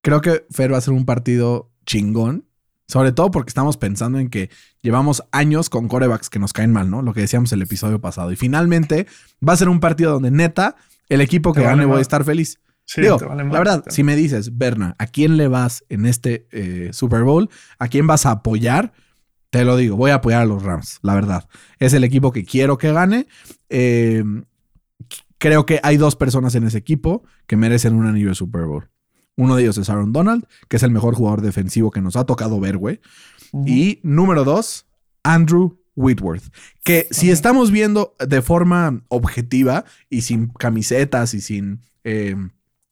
[0.02, 2.46] Creo que Fer va a ser un partido chingón.
[2.88, 4.50] Sobre todo porque estamos pensando en que
[4.82, 7.02] llevamos años con corebacks que nos caen mal, ¿no?
[7.02, 8.32] Lo que decíamos el episodio pasado.
[8.32, 9.08] Y finalmente
[9.48, 10.76] va a ser un partido donde neta
[11.10, 12.60] el equipo que gane voy a estar feliz.
[12.86, 16.06] Sí, Digo, te vale la verdad, si me dices, Berna, ¿a quién le vas en
[16.06, 17.50] este eh, Super Bowl?
[17.80, 18.94] ¿A quién vas a apoyar?
[19.50, 21.48] Te lo digo, voy a apoyar a los Rams, la verdad.
[21.80, 23.28] Es el equipo que quiero que gane.
[23.70, 24.24] Eh,
[25.38, 28.90] creo que hay dos personas en ese equipo que merecen un anillo de Super Bowl.
[29.36, 32.26] Uno de ellos es Aaron Donald, que es el mejor jugador defensivo que nos ha
[32.26, 33.00] tocado ver, güey.
[33.66, 34.86] Y número dos,
[35.24, 36.44] Andrew Whitworth.
[36.84, 42.36] Que si estamos viendo de forma objetiva y sin camisetas y sin eh,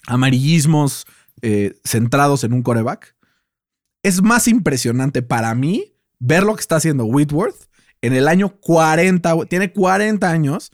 [0.08, 1.06] amarillismos
[1.42, 3.16] eh, centrados en un coreback,
[4.04, 7.68] es más impresionante para mí ver lo que está haciendo Whitworth
[8.02, 9.48] en el año 40, güey.
[9.48, 10.72] tiene 40 años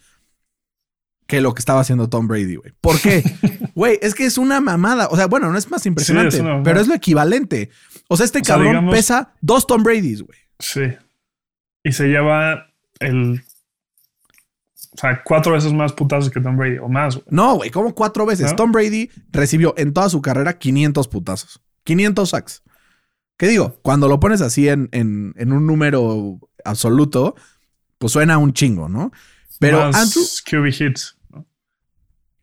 [1.28, 2.74] que lo que estaba haciendo Tom Brady, güey.
[2.82, 3.24] ¿Por qué?
[3.76, 5.08] Güey, es que es una mamada.
[5.12, 7.70] O sea, bueno, no es más impresionante, es pero es lo equivalente.
[8.08, 10.40] O sea, este O sea, cabrón digamos- pesa dos Tom Brady's, güey.
[10.58, 10.82] Sí.
[11.84, 13.44] Y se lleva el.
[14.98, 17.16] O sea, cuatro veces más putazos que Tom Brady o más.
[17.16, 17.26] güey.
[17.30, 18.50] No, güey, como cuatro veces.
[18.52, 18.56] ¿No?
[18.56, 21.62] Tom Brady recibió en toda su carrera 500 putazos.
[21.84, 22.64] 500 sacks.
[23.38, 23.80] ¿Qué digo?
[23.84, 27.36] Cuando lo pones así en, en- en un número absoluto,
[28.00, 29.12] pues suena un chingo, ¿no?
[29.60, 31.18] Pero Más Andrew, QB hits.
[31.30, 31.46] ¿no?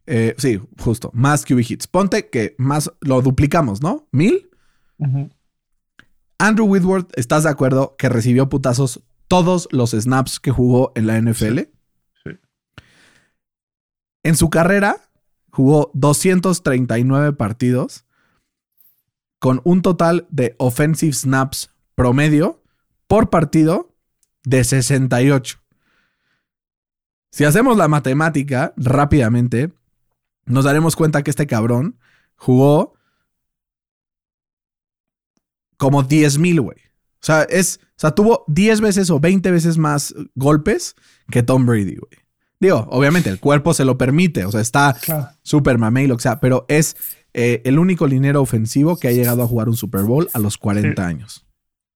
[0.06, 1.86] eh, sí, justo, más QB hits.
[1.88, 4.06] Ponte que más lo duplicamos, ¿no?
[4.12, 4.48] ¿Mil?
[6.38, 11.20] Andrew Whitworth, ¿estás de acuerdo que recibió putazos todos los snaps que jugó en la
[11.20, 11.58] NFL?
[11.58, 11.68] Sí.
[14.24, 15.10] En su carrera
[15.50, 18.04] jugó 239 partidos
[19.38, 22.62] con un total de offensive snaps promedio
[23.06, 23.94] por partido
[24.42, 25.58] de 68.
[27.30, 29.72] Si hacemos la matemática rápidamente,
[30.46, 31.98] nos daremos cuenta que este cabrón
[32.36, 32.94] jugó
[35.76, 36.78] como 10 mil, güey.
[36.78, 40.96] O sea, es, o sea, tuvo 10 veces o 20 veces más golpes
[41.30, 42.23] que Tom Brady, güey.
[42.64, 45.28] Digo, obviamente el cuerpo se lo permite, o sea, está Claro.
[45.42, 46.96] súper mamey, lo que sea, pero es
[47.34, 50.56] eh, el único linero ofensivo que ha llegado a jugar un Super Bowl a los
[50.56, 51.08] 40 Sí.
[51.08, 51.46] años.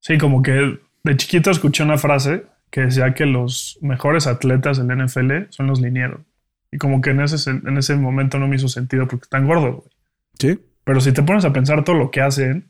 [0.01, 4.95] Sí, como que de chiquito escuché una frase que decía que los mejores atletas la
[4.95, 6.21] NFL son los linieros.
[6.71, 9.77] Y como que en ese, en ese momento no me hizo sentido porque están gordos,
[9.77, 9.91] güey.
[10.39, 10.61] ¿Sí?
[10.85, 12.69] Pero si te pones a pensar todo lo que hacen,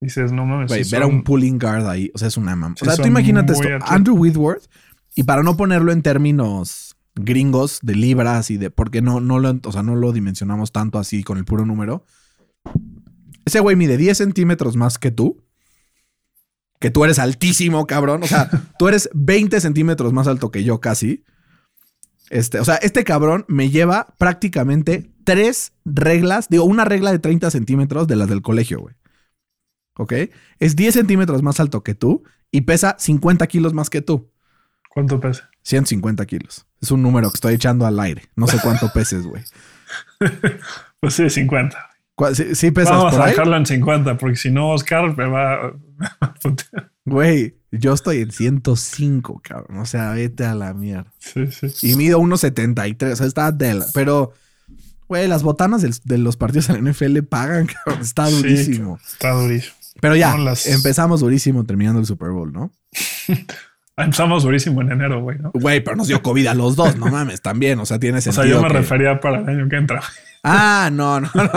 [0.00, 0.68] dices, no mames.
[0.68, 2.74] Güey, ver a un pulling guard ahí, o sea, es una mamá.
[2.80, 3.90] O sea, tú imagínate esto, atletas.
[3.90, 4.64] Andrew Whitworth,
[5.14, 9.58] y para no ponerlo en términos gringos de libras y de, porque no, no lo,
[9.64, 12.04] o sea, no lo dimensionamos tanto así con el puro número.
[13.44, 15.42] Ese güey mide 10 centímetros más que tú.
[16.80, 18.22] Que tú eres altísimo, cabrón.
[18.22, 21.24] O sea, tú eres 20 centímetros más alto que yo casi.
[22.30, 27.50] Este, o sea, este cabrón me lleva prácticamente tres reglas, digo, una regla de 30
[27.50, 28.94] centímetros de las del colegio, güey.
[29.96, 30.12] ¿Ok?
[30.58, 34.30] Es 10 centímetros más alto que tú y pesa 50 kilos más que tú.
[34.90, 35.50] ¿Cuánto pesa?
[35.68, 36.66] 150 kilos.
[36.80, 38.22] Es un número que estoy echando al aire.
[38.36, 39.42] No sé cuánto peses, güey.
[41.00, 41.78] pues sí, 50.
[42.34, 43.30] ¿Sí, sí pesas Vamos por a ahí?
[43.30, 45.72] dejarla en 50, porque si no, Oscar me va.
[47.04, 49.78] Güey, yo estoy en 105, cabrón.
[49.78, 51.10] O sea, vete a la mierda.
[51.18, 51.90] sí, sí.
[51.92, 53.12] Y mido 1.73.
[53.12, 53.82] O sea, está del.
[53.94, 54.34] Pero,
[55.08, 58.02] güey, las botanas de los partidos de la NFL pagan, cabrón.
[58.02, 58.98] Está Sí, durísimo.
[59.06, 59.74] está durísimo.
[60.00, 62.72] Pero ya, las- empezamos durísimo terminando el Super Bowl, ¿no?
[64.04, 65.50] Empezamos durísimo en enero, güey, ¿no?
[65.54, 67.78] Güey, pero nos dio COVID a los dos, no mames, también.
[67.80, 68.42] O sea, tiene O sentido.
[68.44, 70.02] sea, yo me que- refería para el año que entra.
[70.44, 71.50] Ah, no, no, no.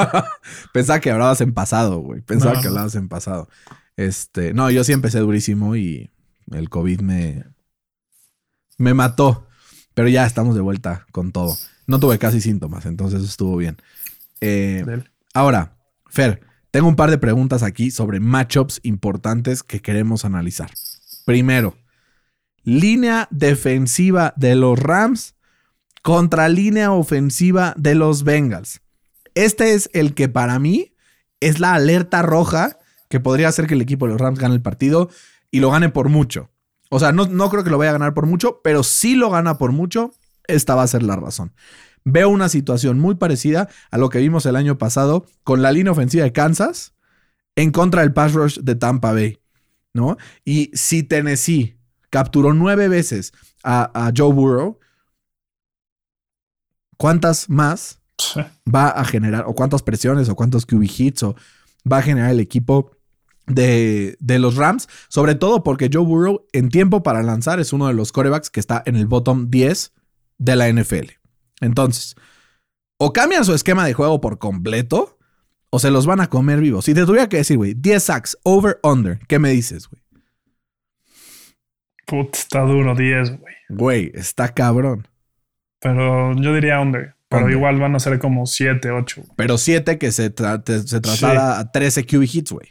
[0.74, 2.22] Pensaba que hablabas en pasado, güey.
[2.22, 3.48] Pensaba No, que hablabas en pasado.
[3.96, 6.10] Este, no, yo sí empecé durísimo y
[6.52, 7.46] el COVID me,
[8.80, 9.48] me mató.
[9.94, 11.56] Pero ya estamos de vuelta con todo.
[11.86, 13.78] No tuve casi síntomas, entonces estuvo bien.
[14.42, 14.84] Eh,
[15.36, 15.78] ahora,
[16.08, 20.72] Fer, tengo un par de preguntas aquí sobre matchups importantes que queremos analizar.
[21.24, 21.76] Primero,
[22.64, 25.36] línea defensiva de los Rams
[26.02, 28.82] contra línea ofensiva de los Bengals.
[29.36, 30.94] Este es el que para mí
[31.40, 32.78] es la alerta roja
[33.10, 35.10] que podría hacer que el equipo de los Rams gane el partido
[35.52, 36.50] y lo gane por mucho.
[36.90, 39.30] O sea, no, no creo que lo vaya a ganar por mucho, pero si lo
[39.30, 40.12] gana por mucho,
[40.48, 41.54] esta va a ser la razón.
[42.04, 45.92] Veo una situación muy parecida a lo que vimos el año pasado con la línea
[45.92, 46.94] ofensiva de Kansas
[47.56, 49.40] en contra del pass rush de Tampa Bay,
[49.94, 50.18] ¿no?
[50.44, 51.78] Y si Tennessee
[52.12, 54.78] capturó nueve veces a, a Joe Burrow,
[56.98, 58.00] ¿cuántas más
[58.74, 61.36] va a generar, o cuántas presiones, o cuántos QB hits, o
[61.92, 62.92] va a generar el equipo
[63.48, 64.88] de, de los Rams?
[65.08, 68.60] Sobre todo porque Joe Burrow en tiempo para lanzar es uno de los corebacks que
[68.60, 69.94] está en el bottom 10
[70.38, 71.10] de la NFL.
[71.62, 72.16] Entonces,
[72.98, 75.18] o cambian su esquema de juego por completo,
[75.72, 76.86] o se los van a comer vivos.
[76.86, 80.02] Si te tuviera que decir, güey, 10 sacks, over, under, ¿qué me dices, güey?
[82.06, 83.54] Put, está duro 10, güey.
[83.70, 85.08] Güey, está cabrón.
[85.80, 87.16] Pero yo diría under.
[87.30, 87.58] Pero Under.
[87.58, 89.24] igual van a ser como 7, 8.
[89.38, 92.68] Pero 7 que se, tra- se traslada a 13 QB hits, güey.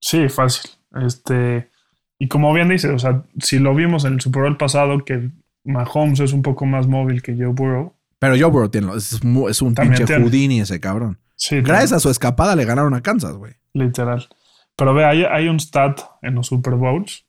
[0.00, 0.70] Sí, fácil.
[1.04, 1.70] Este.
[2.18, 5.30] Y como bien dices, o sea, si lo vimos en el Super Bowl pasado, que
[5.64, 7.94] Mahomes es un poco más móvil que Joe Burrow.
[8.18, 10.22] Pero Joe Burrow tiene, es, es un También pinche tiene.
[10.22, 11.18] Houdini ese cabrón.
[11.36, 13.54] Sí, Gracias a su escapada le ganaron a Kansas, güey.
[13.72, 14.28] Literal.
[14.76, 17.23] Pero ve, hay, hay un stat en los Super Bowls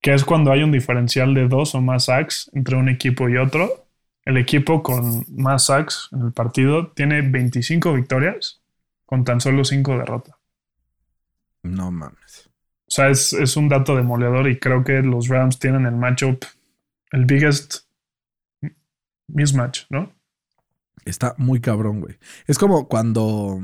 [0.00, 3.36] que es cuando hay un diferencial de dos o más sacks entre un equipo y
[3.36, 3.86] otro.
[4.24, 8.60] El equipo con más sacks en el partido tiene 25 victorias
[9.04, 10.34] con tan solo 5 derrotas.
[11.62, 12.50] No mames.
[12.88, 16.44] O sea, es, es un dato demoledor y creo que los Rams tienen el matchup,
[17.10, 17.86] el biggest
[19.28, 20.12] mismatch, ¿no?
[21.04, 22.18] Está muy cabrón, güey.
[22.46, 23.60] Es como cuando.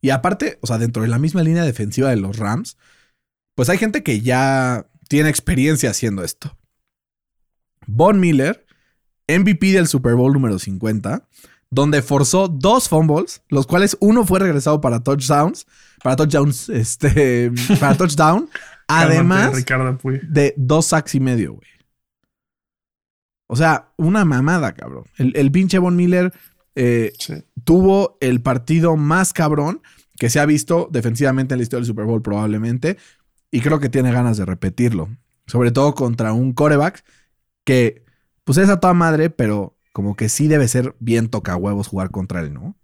[0.00, 2.76] Y aparte, o sea, dentro de la misma línea defensiva de los Rams,
[3.54, 6.56] pues hay gente que ya tiene experiencia haciendo esto.
[7.86, 8.66] Von Miller,
[9.28, 11.28] MVP del Super Bowl número 50,
[11.70, 15.66] donde forzó dos fumbles, los cuales uno fue regresado para touchdowns,
[16.02, 18.48] para touchdowns, este, para touchdown,
[18.88, 19.64] además
[20.22, 21.68] de dos sacks y medio, güey.
[23.46, 25.04] O sea, una mamada, cabrón.
[25.18, 26.32] El, el pinche Von Miller
[26.74, 27.34] eh, Sí.
[27.62, 29.82] tuvo el partido más cabrón
[30.18, 32.96] que se ha visto defensivamente en la historia del Super Bowl, probablemente.
[33.54, 35.08] Y creo que tiene ganas de repetirlo.
[35.46, 37.04] Sobre todo contra un coreback
[37.62, 38.04] que,
[38.42, 42.10] pues es a toda madre, pero como que sí debe ser bien toca huevos jugar
[42.10, 42.74] contra él, ¿no?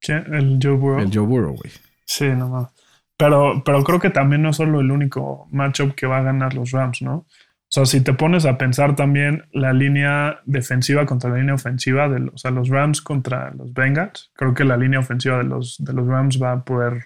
[0.00, 0.34] ¿Quién?
[0.34, 0.98] El Joe Burrow.
[0.98, 1.72] El Joe Burrow, güey.
[2.06, 2.70] Sí, no mames.
[3.16, 6.54] Pero, pero creo que también no es solo el único matchup que va a ganar
[6.54, 7.14] los Rams, ¿no?
[7.14, 7.26] O
[7.68, 12.18] sea, si te pones a pensar también la línea defensiva contra la línea ofensiva de
[12.18, 15.76] los, o sea, los Rams contra los Bengals, creo que la línea ofensiva de los,
[15.78, 17.04] de los Rams va a poder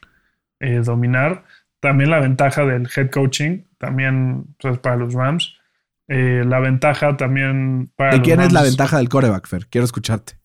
[0.61, 1.45] eh, dominar.
[1.85, 5.53] También la ventaja del head coaching, también pues, para los Rams.
[6.09, 9.67] Eh, la ventaja también para ¿De quién es la ventaja del coreback, Fer?
[9.67, 10.39] Quiero escucharte.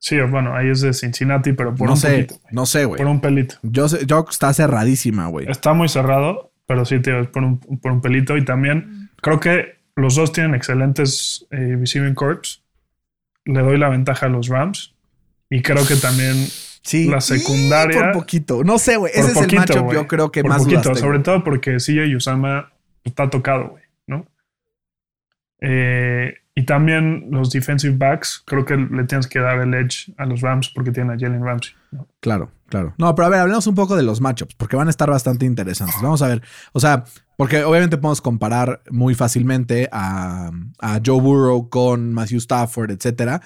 [0.00, 2.34] Sí, bueno, ahí es de Cincinnati, pero por no un sé, pelito.
[2.50, 2.98] no sé, güey.
[2.98, 3.54] Por un pelito.
[3.62, 5.48] Yo, sé- yo está cerradísima, güey.
[5.48, 8.36] Está muy cerrado, pero sí, tío, es por un, por un pelito.
[8.36, 12.64] Y también creo que los dos tienen excelentes eh, receiving corps.
[13.44, 14.96] Le doy la ventaja a los Rams.
[15.48, 16.34] Y creo que también
[16.86, 17.08] Sí.
[17.08, 18.64] la secundaria- Y Por poquito.
[18.64, 19.12] No sé, güey.
[19.14, 22.72] Ese es el matchup yo creo que por más poquito, sobre todo porque CJ Usama
[23.04, 24.26] está tocado, güey, ¿no?
[25.60, 30.24] Eh, y también los defensive backs, creo que le tienes que dar el edge a
[30.26, 31.74] los Rams porque tienen a Jalen Ramsey.
[31.90, 32.06] ¿no?
[32.20, 32.94] Claro, claro.
[32.98, 35.44] No, pero a ver, hablemos un poco de los matchups, porque van a estar bastante
[35.44, 36.00] interesantes.
[36.00, 36.42] Vamos a ver.
[36.72, 37.04] O sea,
[37.36, 43.42] porque obviamente podemos comparar muy fácilmente a, a Joe Burrow con Matthew Stafford, etcétera.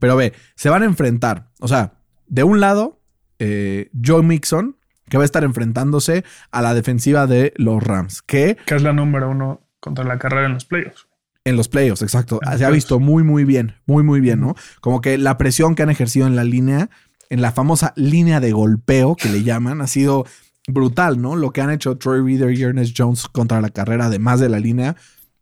[0.00, 1.48] Pero ve, se van a enfrentar.
[1.60, 1.92] O sea,
[2.28, 3.00] de un lado,
[3.38, 4.76] eh, Joe Mixon,
[5.08, 8.92] que va a estar enfrentándose a la defensiva de los Rams, que Que es la
[8.92, 11.06] número uno contra la carrera en los playoffs.
[11.44, 14.54] en los playoffs, exacto, En se ha visto muy, muy bien, muy, muy bien, ¿no?
[14.80, 16.90] Como que la presión que han ejercido en la línea,
[17.30, 20.26] en la famosa línea de golpeo que le llaman, ha sido
[20.66, 21.36] brutal, ¿no?
[21.36, 24.58] Lo que han hecho Troy Reader y Ernest Jones contra la carrera, además de la
[24.58, 24.96] línea,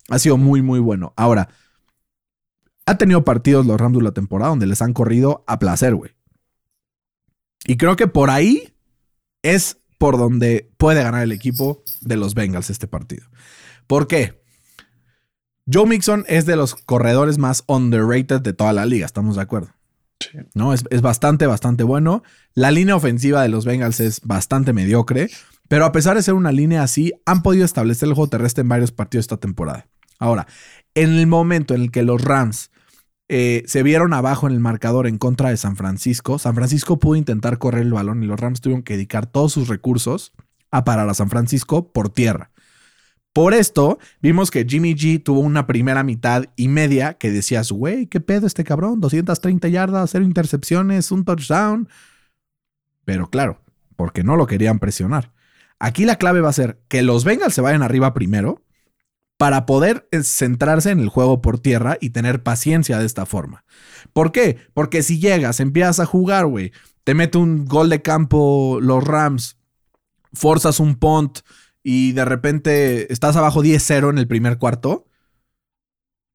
[0.09, 1.13] ha sido muy, muy bueno.
[1.17, 1.49] Ahora,
[2.85, 6.11] ha tenido partidos los Rams de la temporada donde les han corrido a placer, güey.
[7.67, 8.73] Y creo que por ahí
[9.43, 13.27] es por donde puede ganar el equipo de los Bengals este partido.
[13.87, 14.41] ¿Por qué?
[15.71, 19.69] Joe Mixon es de los corredores más underrated de toda la liga, estamos de acuerdo.
[20.19, 20.37] Sí.
[20.55, 20.73] ¿no?
[20.73, 22.23] Es, es bastante, bastante bueno.
[22.53, 25.29] La línea ofensiva de los Bengals es bastante mediocre,
[25.67, 28.69] pero a pesar de ser una línea así, han podido establecer el juego terrestre en
[28.69, 29.87] varios partidos esta temporada.
[30.19, 30.47] Ahora,
[30.95, 32.71] en el momento en el que los Rams
[33.29, 37.15] eh, se vieron abajo en el marcador en contra de San Francisco, San Francisco pudo
[37.15, 40.33] intentar correr el balón y los Rams tuvieron que dedicar todos sus recursos
[40.71, 42.51] a parar a San Francisco por tierra.
[43.33, 48.07] Por esto, vimos que Jimmy G tuvo una primera mitad y media que decías, güey,
[48.07, 48.99] ¿qué pedo este cabrón?
[48.99, 51.87] 230 yardas, cero intercepciones, un touchdown.
[53.05, 53.61] Pero claro,
[53.95, 55.33] porque no lo querían presionar.
[55.77, 58.63] Aquí la clave va a ser que los Bengals se vayan arriba primero
[59.37, 63.63] para poder eh, centrarse en el juego por tierra y tener paciencia de esta forma.
[64.13, 64.57] ¿Por qué?
[64.73, 66.71] Porque si llegas, empiezas a jugar, güey,
[67.03, 69.57] te mete un gol de campo los Rams,
[70.33, 71.39] forzas un punt
[71.83, 75.07] y de repente estás abajo 10-0 en el primer cuarto,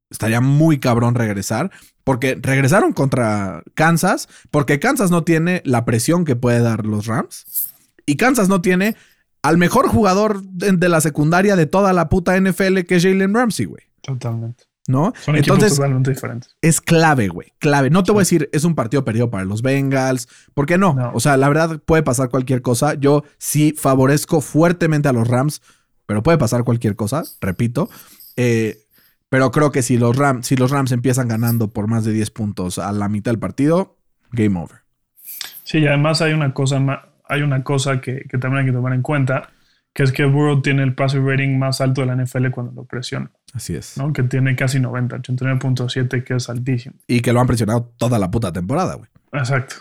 [0.09, 1.71] estaría muy cabrón regresar.
[2.03, 7.69] Porque regresaron contra Kansas, porque Kansas no tiene la presión que puede dar los Rams.
[8.05, 8.97] Y Kansas no tiene
[9.43, 13.33] al mejor jugador de, de la secundaria de toda la puta NFL, que es Jalen
[13.35, 13.83] Ramsey, güey.
[14.01, 14.63] Totalmente.
[14.87, 15.13] ¿No?
[15.23, 16.57] Son equipos Entonces, totalmente diferentes.
[16.61, 17.53] es clave, güey.
[17.59, 17.89] Clave.
[17.89, 20.27] No te voy a decir, es un partido perdido para los Bengals.
[20.53, 20.93] ¿Por qué no?
[20.93, 21.11] No.
[21.13, 22.95] O sea, la verdad puede pasar cualquier cosa.
[22.95, 25.61] Yo sí favorezco fuertemente a los Rams,
[26.05, 27.89] pero puede pasar cualquier cosa, repito.
[28.35, 28.85] Eh,
[29.29, 32.31] pero creo que si los, Rams, si los Rams empiezan ganando por más de 10
[32.31, 33.95] puntos a la mitad del partido,
[34.33, 34.79] game over.
[35.63, 38.75] Sí, y además hay una cosa, ma- hay una cosa que, que también hay que
[38.75, 39.49] tomar en cuenta,
[39.93, 42.85] que es que Burrow tiene el passer rating más alto de la NFL cuando lo
[42.85, 43.97] presiona, Así es.
[43.97, 44.11] ¿no?
[44.11, 46.95] Que tiene casi 90, 89.7, que es altísimo.
[47.07, 49.09] Y que lo han presionado toda la puta temporada, güey.
[49.33, 49.75] Exacto.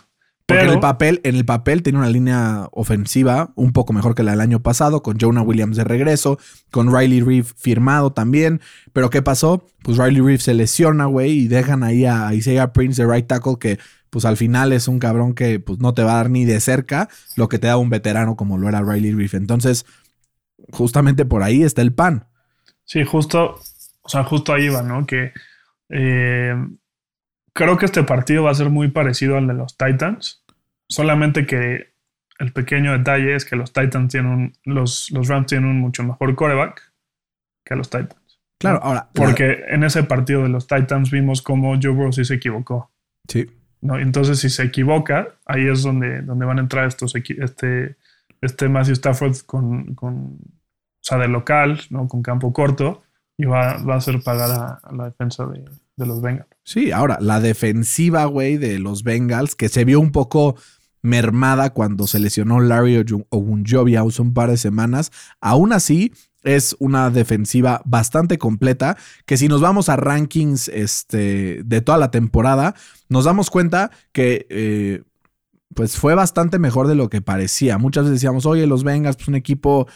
[0.46, 4.14] Porque en Pero, el papel, en el papel tiene una línea ofensiva un poco mejor
[4.14, 6.38] que la del año pasado, con Jonah Williams de regreso,
[6.70, 8.60] con Riley Reeve firmado también.
[8.92, 9.66] Pero ¿qué pasó?
[9.82, 13.56] Pues Riley Reeve se lesiona, güey, y dejan ahí a Isaiah Prince de right tackle,
[13.58, 13.78] que
[14.10, 16.60] pues al final es un cabrón que pues no te va a dar ni de
[16.60, 19.38] cerca lo que te da un veterano como lo era Riley Reeve.
[19.38, 19.86] Entonces,
[20.70, 22.26] justamente por ahí está el pan.
[22.84, 23.58] sí, justo,
[24.02, 25.06] o sea, justo ahí va, ¿no?
[25.06, 25.32] Que
[25.88, 26.54] eh,
[27.54, 30.44] creo que este partido va a ser muy parecido al de los Titans,
[30.88, 31.92] solamente que
[32.38, 36.02] el pequeño detalle es que los Titans tienen un, los, los Rams tienen un mucho
[36.02, 36.92] mejor quarterback
[37.64, 38.40] que los Titans.
[38.58, 39.08] Claro, ahora.
[39.14, 42.90] Porque en ese partido de los Titans vimos cómo Joe Burrow sí se equivocó.
[43.28, 43.48] sí.
[43.80, 43.98] ¿no?
[43.98, 47.96] Entonces, si se equivoca, ahí es donde, donde van a entrar estos este,
[48.40, 52.06] este Matthew Stafford con, con, o sea, de local, ¿no?
[52.06, 53.02] Con campo corto,
[53.36, 55.64] y va, va a hacer pagar a, a la defensa de,
[56.02, 56.48] de los Bengals.
[56.64, 60.56] Sí, ahora, la defensiva, güey, de los Bengals, que se vio un poco
[61.00, 65.10] mermada cuando se lesionó Larry Ogunjobi hace un par de semanas,
[65.40, 66.12] aún así
[66.44, 72.10] es una defensiva bastante completa, que si nos vamos a rankings este, de toda la
[72.10, 72.74] temporada,
[73.08, 74.46] nos damos cuenta que...
[74.50, 75.02] eh,
[75.74, 77.78] pues fue bastante mejor de lo que parecía.
[77.78, 79.88] Muchas veces decíamos, oye, los Bengals, pues un equipo,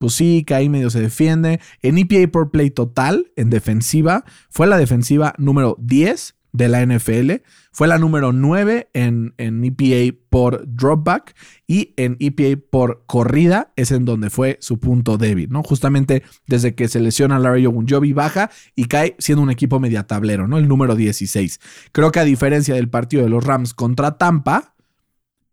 [0.00, 1.60] pues sí, que ahí medio se defiende.
[1.82, 7.32] En EPA por play total, en defensiva, fue la defensiva número 10 de la NFL.
[7.70, 11.36] Fue la número 9 en, en EPA por dropback
[11.66, 15.62] y en EPA por corrida es en donde fue su punto débil, ¿no?
[15.62, 20.48] Justamente desde que se lesiona Larry Ogunjobi baja y cae siendo un equipo media tablero,
[20.48, 20.56] ¿no?
[20.56, 21.60] El número 16.
[21.92, 24.74] Creo que a diferencia del partido de los Rams contra Tampa,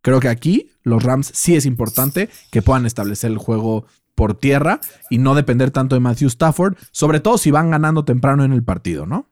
[0.02, 3.86] creo que aquí los Rams sí es importante que puedan establecer el juego
[4.18, 8.44] por tierra y no depender tanto de Matthew Stafford, sobre todo si van ganando temprano
[8.44, 9.28] en el partido, ¿no?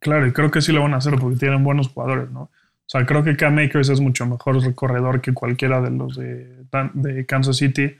[0.00, 2.40] Claro, y creo que sí lo van a hacer porque tienen buenos jugadores, ¿no?
[2.42, 2.50] O
[2.86, 6.64] sea, creo que Cam Akers es mucho mejor corredor que cualquiera de los de,
[6.94, 7.94] de Kansas City.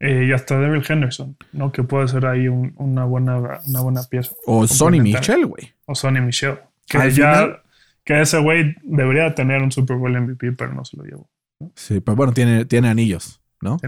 [0.00, 1.72] eh, y hasta Daryl Henderson, ¿no?
[1.72, 4.32] Que puede ser ahí un- una, buena, una buena pieza.
[4.46, 5.00] O Sonny.
[5.00, 5.72] Michel, güey.
[5.86, 6.58] o Sonny Michel.
[6.86, 7.60] Que Al ya, final-
[8.04, 11.28] que ese güey debería tener un Super Bowl MVP, pero no se lo llevó.
[11.74, 13.78] Sí, pero bueno, tiene, tiene anillos, ¿no?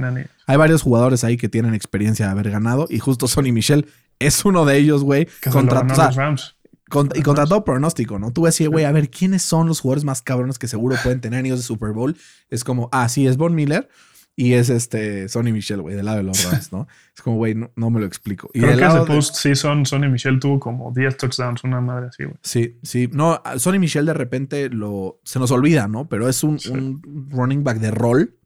[0.47, 3.87] Hay varios jugadores ahí que tienen experiencia de haber ganado y justo Sonny Michel
[4.19, 5.27] es uno de ellos, güey.
[5.53, 6.57] Contra, o sea, los Rams.
[6.89, 8.33] Con- y contra todo pronóstico, ¿no?
[8.33, 11.39] Tú decías, güey, a ver, ¿quiénes son los jugadores más cabrones que seguro pueden tener
[11.39, 12.17] anillos de Super Bowl?
[12.49, 13.89] Es como, ah, sí, es Von Miller
[14.35, 16.89] y es este Sonny Michel, güey, del lado de los Rams, ¿no?
[17.17, 18.51] Es como, güey, no, no me lo explico.
[18.55, 22.09] Y Creo que ese lado de- postseason Sonny Michel tuvo como 10 touchdowns, una madre
[22.09, 22.37] así, güey.
[22.43, 23.09] Sí, sí.
[23.13, 26.09] No, Sonny Michel de repente lo, se nos olvida, ¿no?
[26.09, 26.71] Pero es un, Sí.
[26.71, 28.37] un running back de rol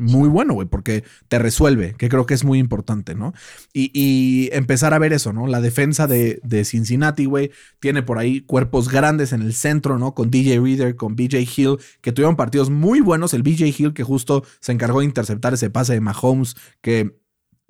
[0.00, 3.34] muy bueno, güey, porque te resuelve, que creo que es muy importante, ¿no?
[3.72, 5.46] Y, y empezar a ver eso, ¿no?
[5.46, 10.14] La defensa de, de Cincinnati, güey, tiene por ahí cuerpos grandes en el centro, ¿no?
[10.14, 13.34] Con DJ Reader, con BJ Hill, que tuvieron partidos muy buenos.
[13.34, 17.16] El BJ Hill que justo se encargó de interceptar ese pase de Mahomes, que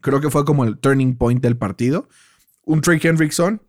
[0.01, 2.09] creo que fue como el turning point del partido.
[2.65, 3.61] Un Trey Hendrickson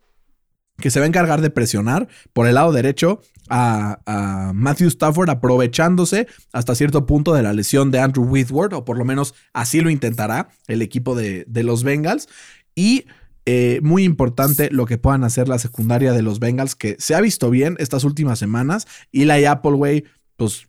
[0.81, 6.27] que se va a encargar de presionar por el lado derecho a, Matthew Stafford, aprovechándose
[6.51, 9.89] hasta cierto punto de la lesión de Andrew Whitworth, o por lo menos así lo
[9.89, 12.27] intentará el equipo de, de los Bengals.
[12.75, 13.05] Y
[13.45, 17.21] eh, muy importante lo que puedan hacer la secundaria de los Bengals, que se ha
[17.21, 18.87] visto bien estas últimas semanas.
[19.11, 20.05] Y la Appleway,
[20.37, 20.67] pues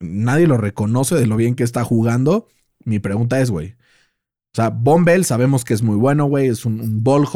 [0.00, 2.48] nadie lo reconoce de lo bien que está jugando.
[2.84, 3.76] Mi pregunta es, güey.
[4.52, 6.48] O sea, Von Bell sabemos que es muy bueno, güey.
[6.48, 7.26] Es un, un ball.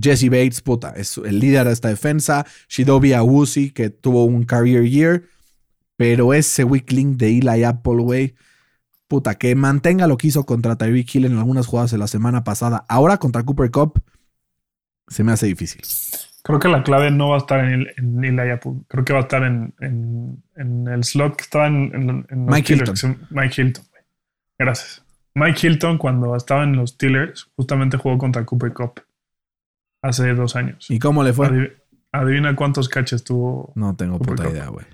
[0.00, 2.46] Jesse Bates, puta, es el líder de esta defensa.
[2.68, 5.24] Shidobi Awusi, que tuvo un career year.
[5.96, 8.34] Pero ese weak link de Eli Apple, güey.
[9.06, 12.44] Puta, que mantenga lo que hizo contra Tyreek Hill en algunas jugadas de la semana
[12.44, 12.84] pasada.
[12.88, 14.02] Ahora contra Cooper Cup.
[15.08, 15.82] Se me hace difícil.
[16.42, 18.72] Creo que la clave no va a estar en, el, en Eli Apple.
[18.88, 23.16] Creo que va a estar en, en, en el slot que estaba en, Mike se-
[23.30, 23.84] Mike Hilton.
[24.58, 25.04] Gracias.
[25.34, 29.02] Mike Hilton, cuando estaba en los Steelers, justamente jugó contra Cooper Cup
[30.02, 30.86] hace dos años.
[30.90, 31.48] ¿Y cómo le fue?
[31.48, 31.72] Adiv-
[32.12, 33.72] adivina cuántos catches tuvo.
[33.76, 34.84] No tengo puta idea, güey.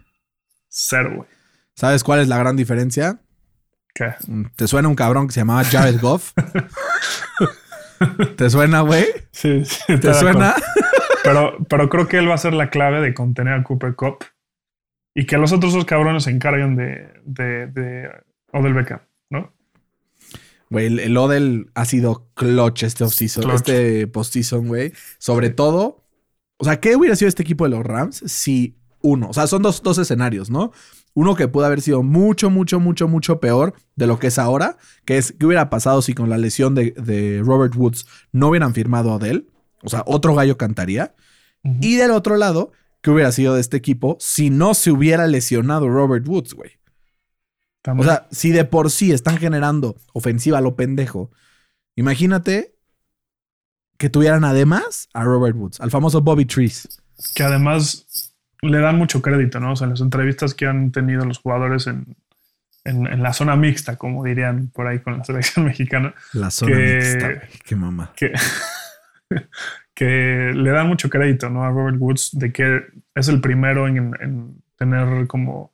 [0.68, 1.28] Cero, güey.
[1.74, 3.18] ¿Sabes cuál es la gran diferencia?
[3.94, 4.14] ¿Qué?
[4.56, 6.32] ¿Te suena un cabrón que se llamaba Jared Goff?
[8.36, 9.06] ¿Te suena, güey?
[9.32, 10.54] Sí, sí, ¿Te suena?
[11.24, 14.24] Pero, pero creo que él va a ser la clave de contener a Cooper Cup
[15.14, 18.08] y que los otros dos cabrones se encarguen de, de, de
[18.52, 19.00] Odell Beckham.
[20.70, 23.56] Güey, el, el Odell ha sido clutch este offseason, Clutch.
[23.56, 24.92] este postseason, güey.
[25.18, 26.04] Sobre todo,
[26.58, 29.62] o sea, ¿qué hubiera sido este equipo de los Rams si uno, o sea, son
[29.62, 30.72] dos, dos escenarios, ¿no?
[31.14, 34.76] Uno que pudo haber sido mucho, mucho, mucho, mucho peor de lo que es ahora,
[35.04, 38.74] que es qué hubiera pasado si con la lesión de, de Robert Woods no hubieran
[38.74, 39.48] firmado a Odell.
[39.82, 41.14] O sea, otro gallo cantaría.
[41.80, 45.88] Y del otro lado, ¿qué hubiera sido de este equipo si no se hubiera lesionado
[45.88, 46.77] Robert Woods, güey?
[47.86, 51.30] O sea, si de por sí están generando ofensiva a lo pendejo,
[51.96, 52.74] imagínate
[53.96, 57.00] que tuvieran además a Robert Woods, al famoso Bobby Trees.
[57.34, 59.72] que además le dan mucho crédito, ¿no?
[59.72, 62.16] O sea, en las entrevistas que han tenido los jugadores en,
[62.84, 66.76] en, en la zona mixta, como dirían por ahí con la selección mexicana, La zona
[66.76, 67.48] Que- mixta.
[67.64, 68.12] Qué mamá.
[68.16, 68.32] que,
[69.94, 71.64] que le dan mucho crédito, ¿no?
[71.64, 72.82] A Robert Woods de que
[73.14, 75.72] es el primero en, en tener como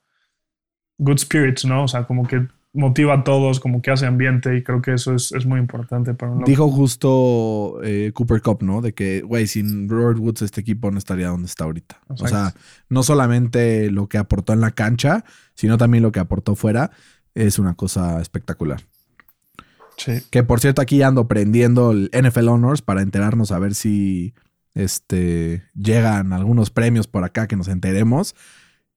[0.97, 1.83] good spirits, ¿no?
[1.83, 5.13] O sea, como que motiva a todos, como que hace ambiente y creo que eso
[5.15, 8.81] es, es muy importante para un Dijo justo eh, Cooper Cup, ¿no?
[8.81, 11.99] De que, güey, sin Robert Woods este equipo no estaría donde está ahorita.
[12.09, 12.53] O sea,
[12.89, 15.23] no solamente lo que aportó en la cancha,
[15.53, 16.91] sino también lo que aportó fuera.
[17.33, 18.81] Es una cosa espectacular.
[19.97, 20.21] Sí.
[20.29, 24.33] Que por cierto, aquí ando prendiendo el NFL Honors para enterarnos a ver si
[24.73, 28.35] este, llegan algunos premios por acá que nos enteremos.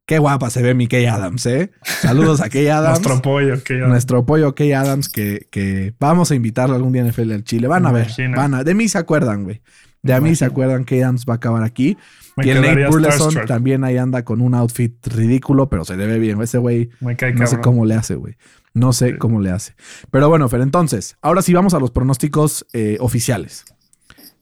[0.09, 1.71] Qué guapa se ve mi Kay Adams, ¿eh?
[1.83, 3.01] Saludos a Kay Adams.
[3.01, 7.03] Nuestro apoyo, que ya- Nuestro apoyo Kay Adams, que, que vamos a invitarlo algún día
[7.03, 7.69] en NFL al Chile.
[7.69, 9.61] Van a ver, van a, de mí se acuerdan, güey.
[10.03, 11.99] De a mí se acuerdan que Adams va a acabar aquí.
[12.37, 13.47] me y el Nate Burleson starstruck.
[13.49, 16.41] también ahí anda con un outfit ridículo, pero se le ve bien.
[16.41, 18.37] Ese güey no sé cómo le hace, güey.
[18.73, 19.19] No sé Sí.
[19.19, 19.75] cómo le hace.
[20.11, 23.65] Pero bueno, Fer, entonces, ahora sí vamos a los pronósticos eh, oficiales.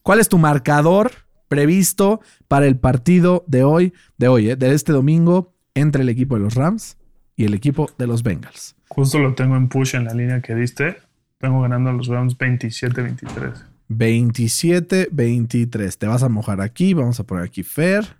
[0.02, 1.10] ¿Cuál es tu marcador
[1.48, 6.34] previsto para el partido de hoy, de hoy, eh, de este domingo, entre el equipo
[6.34, 6.96] de los Rams
[7.36, 8.74] y el equipo de los Bengals?
[8.88, 10.96] Justo lo tengo en push en la línea que diste.
[11.38, 13.62] Tengo ganando a los Browns 27-23.
[13.88, 15.96] 27-23.
[15.96, 16.92] Te vas a mojar aquí.
[16.94, 18.16] Vamos a poner aquí Fer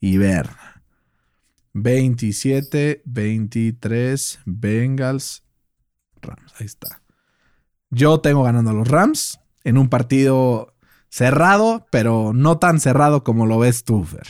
[0.00, 0.48] y Ver.
[1.74, 5.44] 27-23 Bengals
[6.22, 6.52] Rams.
[6.58, 7.02] Ahí está.
[7.90, 10.74] Yo tengo ganando a los Rams en un partido
[11.08, 14.26] cerrado, pero no tan cerrado como lo ves tú, Fer.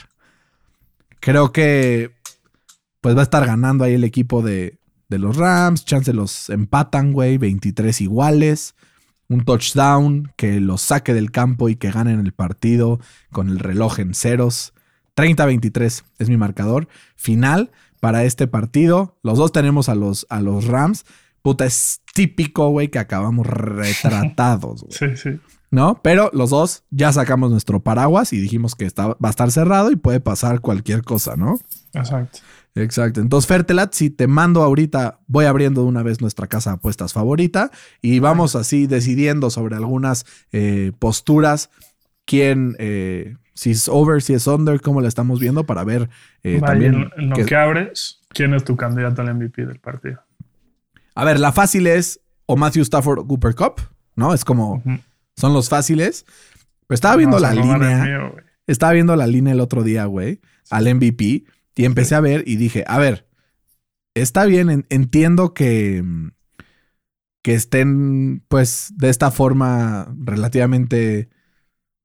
[1.20, 2.14] Creo que
[3.04, 4.78] pues va a estar ganando ahí el equipo de,
[5.10, 5.84] de los Rams.
[5.84, 7.36] Chance los empatan, güey.
[7.36, 8.74] 23 iguales
[9.28, 13.00] un touchdown que los saque del campo y que ganen el partido
[13.30, 14.72] con el reloj en ceros.
[15.16, 19.18] 30-23 es mi marcador final para este partido.
[19.22, 21.04] Los dos tenemos a los, a los Rams.
[21.42, 24.82] Puta, es típico, güey, que acabamos retratados.
[24.84, 24.92] güey.
[24.92, 25.40] Sí, sí.
[25.70, 26.00] ¿no?
[26.02, 29.90] Pero los dos ya sacamos nuestro paraguas y dijimos que está, va a estar cerrado
[29.90, 31.58] y puede pasar cualquier cosa, ¿no?
[31.92, 32.38] Exacto.
[32.76, 33.20] Exacto.
[33.20, 37.12] Entonces, Fertelat, si te mando ahorita, voy abriendo de una vez nuestra casa de apuestas
[37.12, 37.70] favorita
[38.02, 41.70] y vamos así decidiendo sobre algunas eh, posturas,
[42.24, 46.08] quién, eh, si es over, si es under, cómo la estamos viendo para ver
[46.42, 47.10] eh, también.
[47.16, 50.20] en, lo que- que abres, ¿quién es tu candidato al MVP del partido?
[51.14, 53.80] A ver, la fácil es o Matthew Stafford o Cooper Cup,
[54.16, 54.34] ¿no?
[54.34, 54.82] Es como,
[55.36, 56.26] son los fáciles.
[56.88, 58.04] Pero estaba viendo la línea.
[58.04, 58.34] mío.
[58.66, 61.44] Estaba viendo la línea el otro día, güey, al MVP
[61.76, 63.26] y empecé a ver y dije, a ver,
[64.14, 66.04] está bien, en- entiendo que,
[67.42, 71.28] que estén, pues, de esta forma relativamente,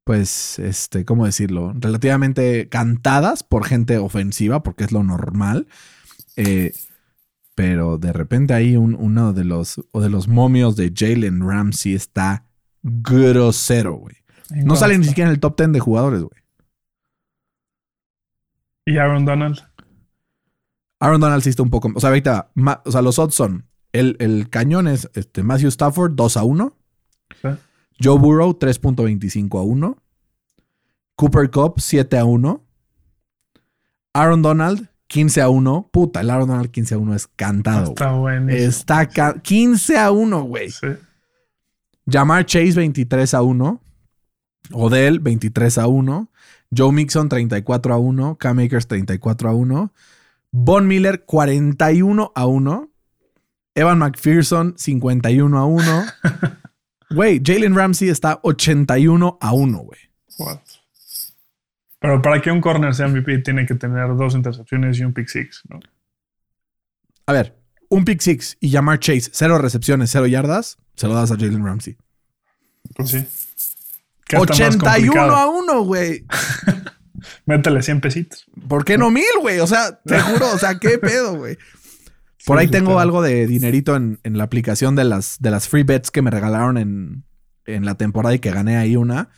[0.03, 1.73] pues, este, ¿cómo decirlo?
[1.79, 5.67] Relativamente cantadas por gente ofensiva, porque es lo normal.
[6.35, 6.73] Eh,
[7.55, 11.93] pero de repente ahí un- uno de los, o de los momios de Jalen Ramsey
[11.93, 12.45] está
[12.81, 14.15] grosero, güey.
[14.51, 16.38] ¿En No sale ni siquiera en el top 10 de jugadores, güey.
[18.85, 19.59] ¿Y Aaron Donald?
[20.99, 21.91] Aaron Donald sí está un poco.
[21.95, 25.69] O sea, ahorita, ma- o sea, los odds son: el, el cañón es este, Matthew
[25.69, 26.75] Stafford 2 a 1,
[27.41, 27.47] Sí.
[28.01, 29.97] Joe Burrow 3.25 a 1,
[31.15, 32.65] Cooper Cup 7 a 1,
[34.13, 35.89] Aaron Donald 15 a 1.
[35.91, 37.89] Puta, el Aaron Donald 15 a 1 es cantado.
[37.89, 38.67] Está buenísimo.
[38.69, 40.69] Está ca- 15 a 1, güey.
[40.71, 40.87] Sí.
[42.09, 43.81] Jamar Chase 23 a 1.
[44.71, 46.29] Odell 23 a 1.
[46.71, 48.37] Joe Mixon 34 a 1.
[48.37, 49.93] Cam Akers 34 a 1.
[50.51, 52.89] Von Miller 41 a 1.
[53.75, 56.05] Evan McPherson 51 a 1.
[57.11, 59.99] Güey, Jalen Ramsey está 81 a 1, güey.
[60.37, 60.59] What?
[61.99, 65.27] Pero para que un corner sea MVP tiene que tener dos intercepciones y un pick
[65.27, 65.79] six, ¿no?
[67.25, 67.57] A ver,
[67.89, 71.65] un pick six y Jamar Chase, cero recepciones, cero yardas, se lo das a Jalen
[71.65, 71.97] Ramsey.
[72.95, 73.25] Pues sí.
[74.29, 75.35] ¿Qué está más 81 complicado?
[75.35, 76.25] a 1, güey.
[77.45, 78.45] Métele 100 pesitos.
[78.67, 79.59] ¿Por qué no mil, güey?
[79.59, 81.57] O sea, te juro, o sea, qué pedo, güey.
[82.45, 85.67] Por Sí, ahí tengo algo de dinerito en, en la aplicación de las, de las
[85.67, 87.23] free bets que me regalaron en,
[87.65, 89.29] en la temporada y que gané ahí una.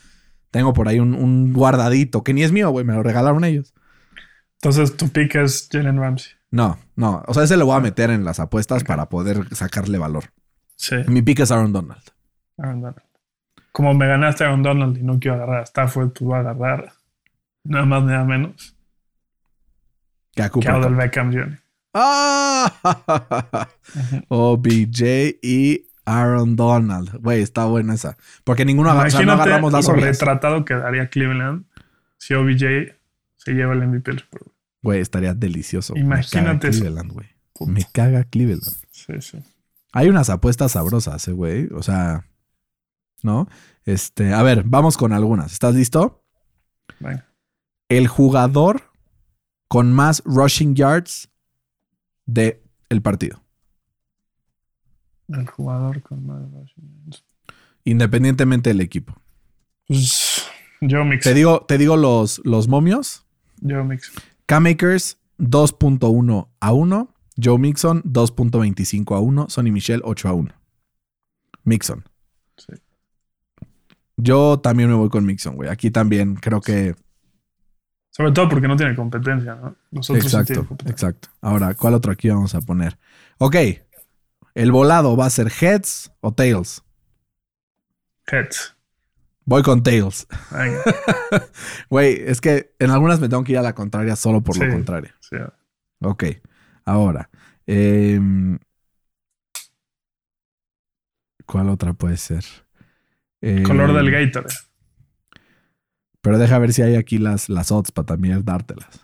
[0.52, 3.74] Tengo por ahí un, un guardadito que ni es mío, güey, me lo regalaron ellos.
[4.62, 6.34] Entonces tu pick es Jalen Ramsey.
[6.52, 9.98] No, no, o sea, ese lo voy a meter en las apuestas para poder sacarle
[9.98, 10.26] valor.
[10.76, 12.04] Sí, Mi pick es Aaron Donald.
[12.58, 13.02] Aaron Donald.
[13.72, 16.40] Como me ganaste a Aaron Donald y no quiero agarrar a Stafford, pues voy a
[16.40, 16.94] agarrar
[17.64, 18.76] nada más nada menos
[20.34, 20.90] Que a Cooper.
[20.92, 21.60] Beckham Jr.
[21.94, 22.72] ¡Ah!
[24.30, 27.18] OBJ y Aaron Donald.
[27.22, 28.18] Güey, está buena esa.
[28.44, 31.66] Porque ninguno o sea, no agarramos las lo retratado que daría Cleveland
[32.18, 32.96] si OBJ
[33.38, 34.54] se lleva el MVP del Super Bowl.
[34.84, 35.96] Güey, estaría delicioso.
[35.96, 36.80] Imagínate Me caga.
[36.80, 37.28] Cleveland, güey.
[37.68, 38.76] Me caga Cleveland.
[38.90, 39.38] Sí, sí.
[39.92, 41.68] Hay unas apuestas sabrosas, eh, güey.
[41.74, 42.26] O sea,
[43.24, 43.48] ¿no?
[43.86, 45.54] Este, a ver, vamos con algunas.
[45.54, 46.24] ¿Estás listo?
[47.00, 47.28] Venga.
[47.90, 48.92] El jugador
[49.68, 51.30] con más rushing yards
[52.26, 53.42] de el partido.
[55.28, 57.10] El jugador con más rushing.
[57.84, 59.16] Independientemente del equipo.
[59.88, 60.46] Pues
[60.82, 61.24] Joe Mix.
[61.24, 63.26] Te digo, te digo los, los momios.
[63.62, 64.12] Joe Mix.
[64.46, 67.16] K-Makers 2.1 a 1.
[67.42, 69.50] Joe Mixon 2.25 a 1.
[69.50, 70.54] Sonny Michel 8 a 1.
[71.64, 72.04] Mixon.
[72.58, 72.74] Sí.
[74.24, 75.70] Yo también me voy con Mixon, güey.
[75.70, 76.96] Aquí también creo que.
[78.10, 79.76] Sobre todo porque no tiene competencia, ¿no?
[79.92, 81.08] Los otros sí Exacto, tienen competencia.
[81.10, 81.30] exacto.
[81.42, 83.00] Ahora, ¿cuál otro aquí vamos a poner?
[83.38, 83.56] Ok.
[84.54, 86.84] El volado va a ser heads o tails.
[88.28, 88.76] Heads.
[89.46, 90.28] Voy con tails.
[91.90, 94.66] Güey, es que en algunas me tengo que ir a la contraria solo por lo
[94.66, 94.72] Sí.
[94.72, 95.12] contrario.
[95.22, 95.38] Sí.
[96.02, 96.24] Ok.
[96.86, 97.30] Ahora.
[97.66, 98.60] em,
[101.46, 102.44] ¿Cuál otra puede ser?
[103.42, 104.54] Eh, Color del Gatorade.
[106.22, 109.02] Pero deja ver si hay aquí las, las odds para también dártelas.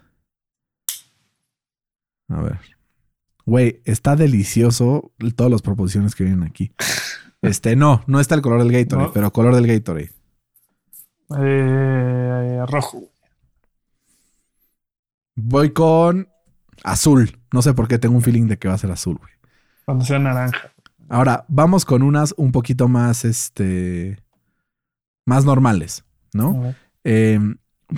[2.29, 2.59] A ver.
[3.45, 6.71] Güey, está delicioso todas las proposiciones que vienen aquí.
[7.39, 9.13] Este, no, no está el color del Gatorade, No.
[9.13, 10.11] pero color del Gatorade.
[11.39, 13.03] Eh, rojo.
[15.35, 16.27] Voy con
[16.83, 17.39] azul.
[17.53, 19.31] No sé por qué tengo un feeling de que va a ser azul, güey.
[19.85, 20.73] Cuando sea naranja.
[21.09, 24.17] Ahora, vamos con unas un poquito más, este,
[25.27, 26.03] más normales,
[26.33, 26.73] ¿no?
[27.03, 27.39] Eh,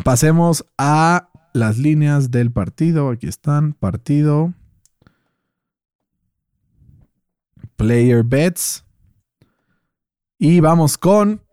[0.03, 3.11] pasemos a las líneas del partido.
[3.11, 4.55] Aquí están, partido.
[7.75, 8.83] Player bets.
[10.39, 11.43] Y vamos con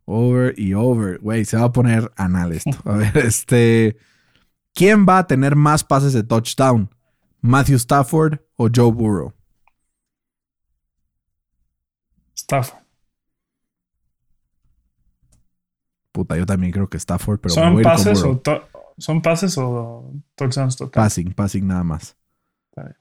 [0.06, 1.18] Over y over.
[1.18, 2.78] Güey, se va a poner anal esto.
[2.84, 3.98] A ver, este.
[4.74, 6.88] ¿Quién va a tener más pases de touchdown?
[7.42, 9.34] ¿Matthew Stafford o Joe Burrow?
[12.34, 12.87] Stafford.
[16.18, 18.42] Puta, yo también creo que Stafford, pero ¿Son pases, o
[18.98, 21.04] ¿Son pases o touchdowns total?
[21.04, 22.16] Passing, passing nada más.
[22.74, 22.96] Bien.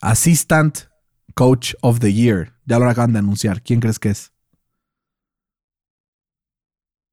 [0.00, 0.88] Assistant
[1.34, 2.54] Coach of the Year.
[2.64, 3.62] Ya lo acaban de anunciar.
[3.62, 4.32] ¿Quién crees que es?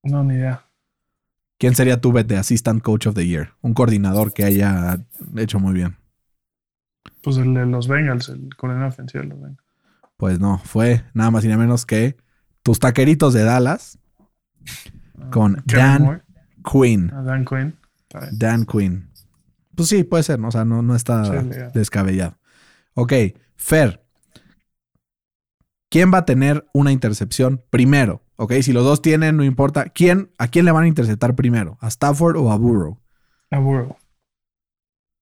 [0.02, 0.66] No, ni idea.
[1.60, 3.54] ¿Quién sería tu bet de Assistant Coach of the Year?
[3.62, 5.06] Un coordinador que haya
[5.38, 5.98] hecho muy bien.
[7.22, 9.68] Pues el de los Bengals, el coordinador ofensivo de los Bengals.
[10.18, 12.18] Pues no, fue nada más y nada menos que
[12.64, 14.00] tus taqueritos de Dallas
[15.32, 16.22] con Kevin Dan Moore,
[16.72, 17.07] Quinn.
[17.07, 17.78] Dan Quinn.
[18.32, 19.09] Dan Quinn.
[19.76, 20.49] Pues sí, puede ser, ¿no?
[20.49, 21.24] O sea, no, no está
[21.74, 22.38] descabellado.
[22.93, 23.14] Ok,
[23.55, 24.03] Fer.
[25.89, 28.24] ¿Quién va a tener una intercepción primero?
[28.38, 29.89] Ok, si los dos tienen, no importa.
[29.89, 31.78] ¿Quién, ¿A quién le van a interceptar primero?
[31.82, 32.99] ¿A Stafford o a Burrow?
[33.49, 33.97] A Burrow.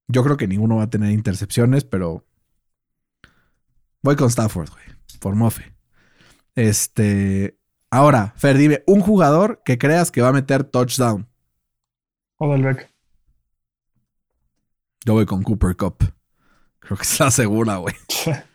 [0.07, 2.25] Yo creo que ninguno va a tener intercepciones, pero
[4.01, 4.85] voy con Stafford, güey,
[5.19, 5.75] por mofe.
[6.55, 7.59] Este,
[7.89, 11.27] ahora, Fer, dime, un jugador que creas que va a meter touchdown.
[12.37, 12.89] Odell Beck.
[15.05, 15.97] Yo voy con Cooper Cup.
[16.79, 17.95] Creo que está segura, güey.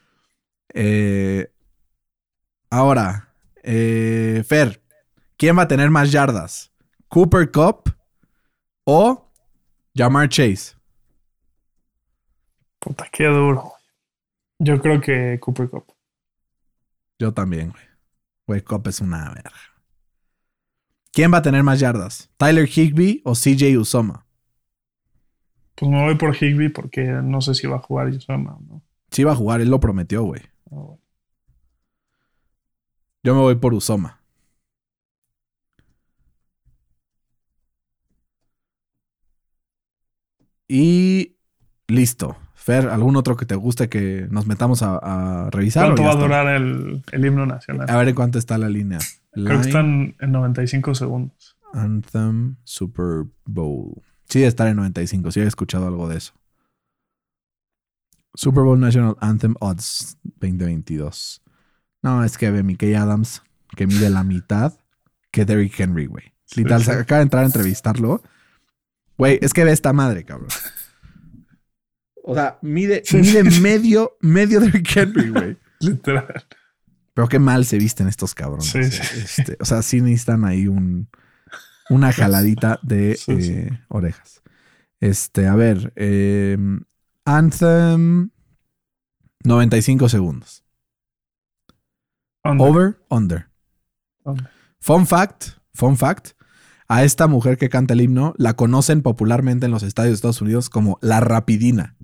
[0.76, 1.52] Eh,
[2.68, 3.32] ahora,
[3.62, 4.82] eh, Fer,
[5.36, 6.72] ¿quién va a tener más yardas?
[7.06, 7.94] ¿Cooper Cup
[8.82, 9.30] o
[9.94, 10.74] Jamar Chase?
[12.80, 13.72] Puta, qué duro.
[14.58, 15.94] Yo creo que Cooper Cup.
[17.20, 17.84] Yo también, güey.
[18.46, 19.52] Güey, Cup es una verga.
[21.12, 22.30] ¿Quién va a tener más yardas?
[22.36, 24.26] ¿Tyler Higby o CJ Usoma?
[25.76, 28.82] Pues me voy por Higby porque no sé si va a jugar Yusama, ¿no?
[29.10, 30.42] Sí va a jugar, él lo prometió, güey.
[30.70, 30.98] No,
[33.22, 34.20] Yo me voy por Usoma.
[40.68, 41.33] Y
[41.88, 42.36] listo.
[42.54, 45.86] Fer, ¿algún otro que te guste que nos metamos a, a revisar?
[45.86, 47.90] ¿Cuánto va a durar el, el himno nacional?
[47.90, 48.98] A ver en cuánto está la línea.
[49.32, 51.56] Creo que están en 95 segundos.
[51.74, 54.02] Anthem Super Bowl.
[54.28, 55.30] Sí, debe estar en 95.
[55.32, 56.32] Sí, he escuchado algo de eso.
[58.34, 61.42] Super Bowl National Anthem Odds 2022.
[62.02, 63.42] No, es que ve Mickey Adams,
[63.76, 64.74] que mide la mitad
[65.30, 66.32] que Derrick Henry, güey.
[66.56, 66.86] Literal, sí.
[66.86, 68.22] se acaba de entrar a entrevistarlo.
[69.18, 70.48] Güey, es que ve esta madre, cabrón.
[72.26, 73.60] O sea, mide, Sí, mide sí.
[73.60, 75.58] medio, medio Derrick Henry, güey.
[75.80, 76.26] Literal.
[77.12, 78.74] Pero qué mal se visten estos cabrones.
[78.74, 81.08] Este, o sea, sí necesitan ahí un,
[81.90, 84.42] una jaladita de eh, orejas.
[85.00, 85.92] Este, a ver.
[85.96, 86.56] eh,
[87.26, 88.30] Anthem.
[89.44, 90.64] 95 segundos.
[92.42, 92.66] Under.
[92.66, 93.46] Over, under.
[94.24, 94.50] Under.
[94.80, 96.30] Fun fact, fun fact.
[96.88, 100.40] A esta mujer que canta el himno la conocen popularmente en los estadios de Estados
[100.42, 101.96] Unidos como la rapidina.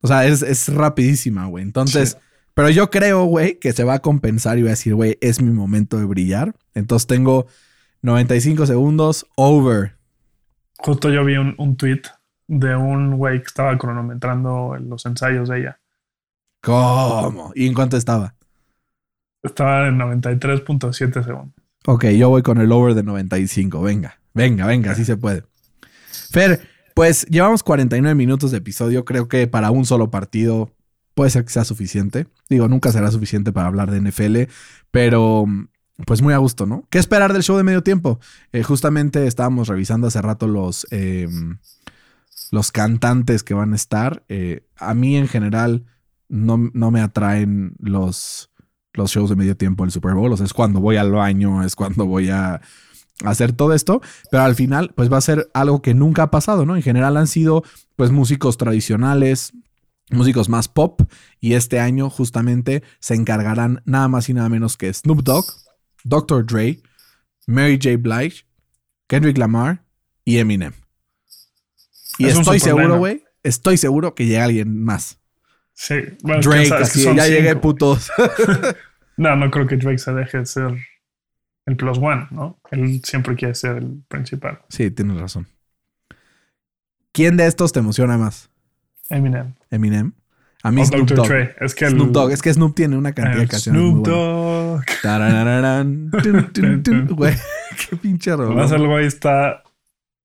[0.00, 1.64] O sea, es, es rapidísima, güey.
[1.64, 2.16] Entonces, Sí.
[2.54, 5.40] pero yo creo, güey, que se va a compensar y va a decir, güey, es
[5.42, 6.54] mi momento de brillar.
[6.74, 7.46] Entonces tengo
[8.02, 9.96] 95 segundos over.
[10.78, 12.02] Justo yo vi un, un tweet
[12.46, 15.80] de un güey que estaba cronometrando los ensayos de ella.
[16.62, 17.52] ¿Cómo?
[17.54, 18.34] ¿Y en cuánto estaba?
[19.42, 21.54] Estaba en 93.7 segundos.
[21.86, 23.80] Ok, yo voy con el over de 95.
[23.82, 25.44] Venga, venga, venga, así se puede.
[26.30, 26.60] Fer,
[26.98, 29.04] pues llevamos 49 minutos de episodio.
[29.04, 30.74] Creo que para un solo partido
[31.14, 32.26] puede ser que sea suficiente.
[32.50, 34.52] Digo, nunca será suficiente para hablar de NFL,
[34.90, 35.46] pero
[36.06, 36.88] pues muy a gusto, ¿no?
[36.90, 38.18] ¿Qué esperar del show de medio tiempo?
[38.50, 41.28] Eh, justamente estábamos revisando hace rato los, eh,
[42.50, 44.24] los cantantes que van a estar.
[44.28, 45.84] Eh, a mí en general
[46.28, 48.50] no, no me atraen los,
[48.92, 50.32] los shows de medio tiempo del Super Bowl.
[50.32, 52.60] O sea, es cuando voy al baño, es cuando voy a
[53.24, 54.00] hacer todo esto.
[54.30, 56.76] Pero al final, pues va a ser algo que nunca ha pasado, ¿no?
[56.76, 57.62] En general han sido,
[57.96, 59.52] pues, músicos tradicionales,
[60.10, 61.02] músicos más pop.
[61.40, 65.46] Y este año, justamente, se encargarán nada más y nada menos que Snoop Dogg,
[66.04, 66.46] Dr.
[66.46, 66.80] Dre,
[67.46, 67.96] Mary J.
[67.98, 68.44] Blige,
[69.06, 69.82] Kendrick Lamar
[70.24, 70.72] y Eminem.
[72.18, 75.18] Y Es estoy seguro, güey, estoy seguro que llega alguien más.
[75.72, 78.10] Sí, bueno, Drake, así, ya llegué, putos.
[79.16, 80.78] No, no creo que Drake se deje de ser
[81.68, 82.58] el plus one, ¿no?
[82.70, 84.60] Él siempre quiere ser el principal.
[84.68, 85.46] sí, tienes razón.
[87.12, 88.50] ¿Quién de estos te emociona más?
[89.10, 89.54] Eminem.
[89.70, 90.12] Eminem.
[90.62, 91.08] A mí O Snoop.
[91.10, 91.32] Dogg.
[91.60, 92.32] Es que el- Snoop Dogg.
[92.32, 94.06] Es que Snoop tiene una cantidad de canciones Snoop.
[94.06, 94.84] Dogg.
[97.16, 97.34] Güey,
[97.90, 98.82] qué pinche Además, rollo.
[98.84, 99.62] el güey está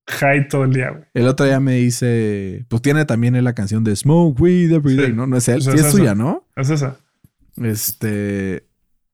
[0.07, 1.03] high todo el día, güey.
[1.13, 5.07] El otro día me dice, pues tiene también la canción de Smoke Weed Every Day,
[5.07, 5.13] Sí.
[5.13, 5.27] ¿no?
[5.27, 6.45] No es él, Pues sí es es suya, ¿no?
[6.55, 6.97] Es esa.
[7.61, 8.65] Este,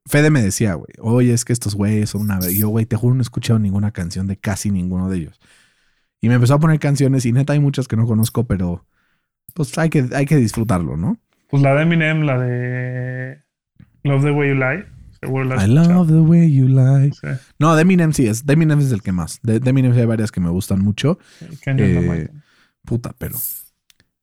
[0.10, 2.40] Fede me decía, güey, oye, es que estos güeyes son una...
[2.50, 5.40] Y yo, güey, te juro, no he escuchado ninguna canción de casi ninguno de ellos.
[6.20, 8.86] Y me empezó a poner canciones y neta hay muchas que no conozco, pero
[9.54, 11.18] pues hay que, hay que disfrutarlo, ¿no?
[11.50, 13.44] Pues la de Eminem, la de
[14.04, 14.86] Love the Way You Lie.
[15.22, 15.94] Seguro la I escuchado.
[15.94, 17.12] love the way you lie.
[17.12, 17.28] Sí.
[17.60, 18.46] No, de Eminem sí es.
[18.46, 19.40] De Eminem es el que más.
[19.44, 21.20] De, de Eminem hay varias que me gustan mucho.
[21.66, 22.30] Eh.
[22.86, 23.38] Puta, pero...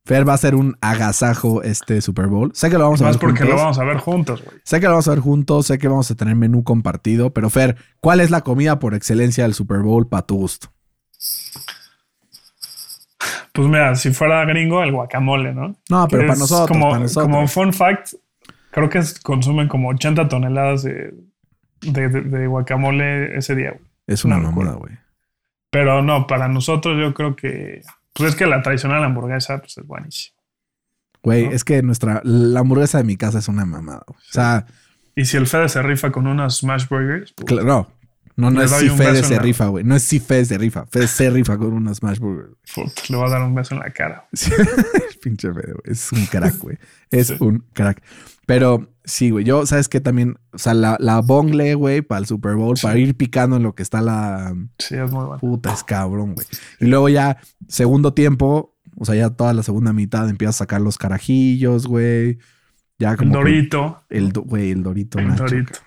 [0.07, 2.51] Fer va a ser un agasajo este Super Bowl.
[2.53, 3.49] Sé que lo vamos a Más ver porque juntos.
[3.55, 4.57] lo vamos a ver juntos, güey.
[4.63, 7.49] Sé que lo vamos a ver juntos, sé que vamos a tener menú compartido, pero
[7.49, 10.69] Fer, ¿cuál es la comida por excelencia del Super Bowl para tu gusto?
[13.53, 15.75] Pues mira, si fuera gringo, el guacamole, ¿no?
[15.89, 17.25] No, pero para nosotros, como, para nosotros.
[17.31, 18.13] Como fun fact,
[18.71, 21.13] creo que consumen como 80 toneladas de,
[21.81, 23.81] de, de- de guacamole ese día, güey.
[24.05, 24.73] es una locura.
[24.73, 24.93] güey.
[25.71, 27.81] Pero no, para nosotros yo creo que...
[28.17, 30.35] Pues es que la tradicional hamburguesa pues es buenísima.
[31.23, 31.51] Güey, ¿No?
[31.51, 34.03] es que nuestra, la hamburguesa de mi casa es una mamada.
[34.07, 34.65] O sea,
[35.15, 38.69] Y si el Fede se rifa con unas smash burgers, pues, cl- no, no, es
[38.71, 39.83] si Fede se la- rifa, güey.
[39.83, 40.85] No es si Fede se rifa.
[40.85, 42.51] Fede se rifa con una Smash Burger.
[42.75, 44.27] puta, le va a dar un beso en la cara.
[44.33, 44.51] Sí,
[45.23, 45.81] Pinche Fede, güey.
[45.91, 46.77] Es un crack, güey.
[47.09, 47.37] Es Sí.
[47.39, 48.03] un crack.
[48.47, 49.45] Pero sí, güey.
[49.45, 49.99] Yo, ¿sabes qué?
[50.01, 53.63] También, o sea, la, la bongle, güey, para el Super Bowl, para ir picando en
[53.63, 55.39] lo que está la, Sí, es muy bueno.
[55.39, 56.47] Puta, es cabrón, güey.
[56.79, 57.37] Y luego ya,
[57.67, 62.39] segundo tiempo, o sea, ya toda la segunda mitad empiezas a sacar los carajillos, güey.
[62.97, 64.03] Ya El como que- Dorito.
[64.09, 65.19] El, do- güey, el Dorito.
[65.19, 65.43] El Nacho.
[65.43, 65.79] Dorito.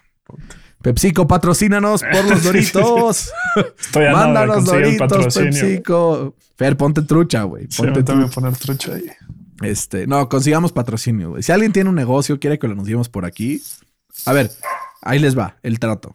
[0.83, 3.31] PepsiCo, patrocínanos por los Doritos.
[3.79, 5.35] Estoy a nada de Mándanos el Doritos.
[5.35, 6.37] PepsiCo.
[6.57, 7.67] Fer, ponte trucha, güey.
[7.71, 8.29] Sí, Ponte me tengo trucha.
[8.29, 9.05] que poner trucha ahí.
[9.61, 11.41] Este, no, consigamos patrocinio.
[11.43, 13.63] Si alguien tiene un negocio, quiere que lo anunciemos por aquí.
[14.25, 14.51] A ver,
[15.03, 16.15] ahí les va el trato.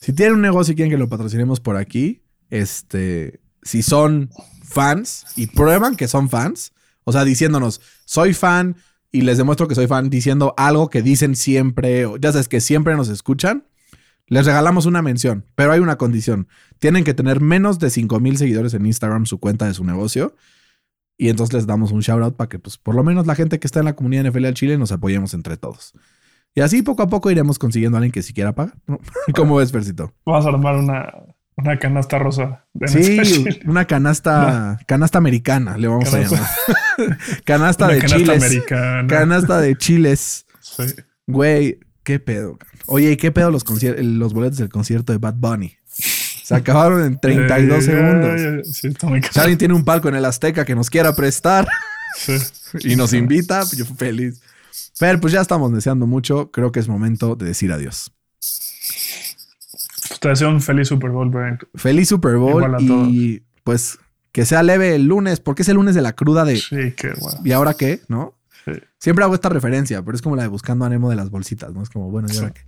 [0.00, 4.30] Si tienen un negocio y quieren que lo patrocinemos por aquí, este, si son
[4.62, 6.72] fans y prueban que son fans,
[7.04, 8.76] o sea, diciéndonos, soy fan
[9.12, 12.60] y les demuestro que soy fan, diciendo algo que dicen siempre, o ya sabes que
[12.60, 13.66] siempre nos escuchan,
[14.26, 16.46] les regalamos una mención, pero hay una condición.
[16.78, 20.36] Tienen que tener menos de 5 mil seguidores en Instagram su cuenta de su negocio.
[21.22, 23.58] Y entonces les damos un shout out para que, pues, por lo menos la gente
[23.58, 25.92] que está en la comunidad NFL al Chile nos apoyemos entre todos.
[26.54, 28.72] Y así poco a poco iremos consiguiendo a alguien que siquiera paga.
[29.34, 30.14] ¿Cómo ves, Fercito?
[30.24, 31.12] Vamos a armar una,
[31.58, 32.64] una canasta rosa.
[32.72, 37.18] De Sí, una canasta, canasta americana, le vamos Canasta- a llamar.
[37.44, 38.42] canasta Una de canasta chiles.
[38.44, 39.06] americana.
[39.06, 40.46] Canasta de chiles.
[40.62, 40.84] Sí.
[41.26, 42.58] Güey, qué pedo.
[42.86, 43.62] Oye, ¿y qué pedo los,
[44.02, 45.74] los boletos del concierto de Bad Bunny?
[46.50, 48.76] Se acabaron en 32 Eh, segundos.
[48.76, 51.66] Sí, está muy Si alguien tiene un palco en el Azteca que nos quiera prestar
[52.16, 52.32] Sí.
[52.82, 54.40] y nos invita, yo feliz.
[54.96, 56.50] Fer, pues ya estamos deseando mucho.
[56.50, 58.12] Creo que es momento de decir adiós.
[60.20, 61.58] Te deseo un feliz Super Bowl, Brian.
[61.74, 63.98] Feliz Super Bowl Igual a y pues
[64.32, 67.12] que sea leve el lunes, porque es el lunes de la cruda de Sí, qué
[67.18, 67.40] bueno.
[67.44, 68.00] ¿y ahora qué?
[68.08, 68.34] ¿No?
[68.64, 68.72] Sí.
[68.98, 71.72] Siempre hago esta referencia, pero es como la de buscando a Nemo de las bolsitas,
[71.72, 71.82] ¿no?
[71.82, 72.60] Es como, bueno, ¿y ahora qué?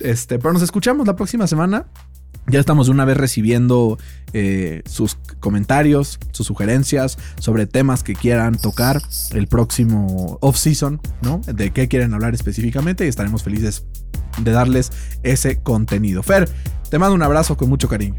[0.00, 1.86] Este, pero nos escuchamos la próxima semana.
[2.50, 3.96] Ya estamos de una vez recibiendo
[4.32, 9.00] eh, sus comentarios, sus sugerencias sobre temas que quieran tocar
[9.32, 11.40] el próximo off-season, ¿no?
[11.46, 13.84] De qué quieren hablar específicamente y estaremos felices
[14.42, 14.90] de darles
[15.22, 16.22] ese contenido.
[16.24, 16.48] Fer,
[16.90, 18.16] te mando un abrazo con mucho cariño.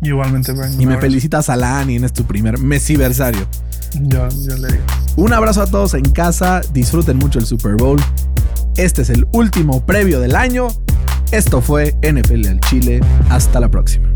[0.00, 0.74] Igualmente, Brian.
[0.74, 1.00] Y me abrazo.
[1.02, 3.46] felicitas a la Ani en este tu primer mesiversario.
[3.94, 4.84] Yo, yo le digo.
[5.16, 8.00] Un abrazo a todos en casa, disfruten mucho el Super Bowl.
[8.76, 10.68] Este es el último previo del año.
[11.32, 13.00] Esto fue NFL al Chile.
[13.30, 14.08] Hasta la próxima.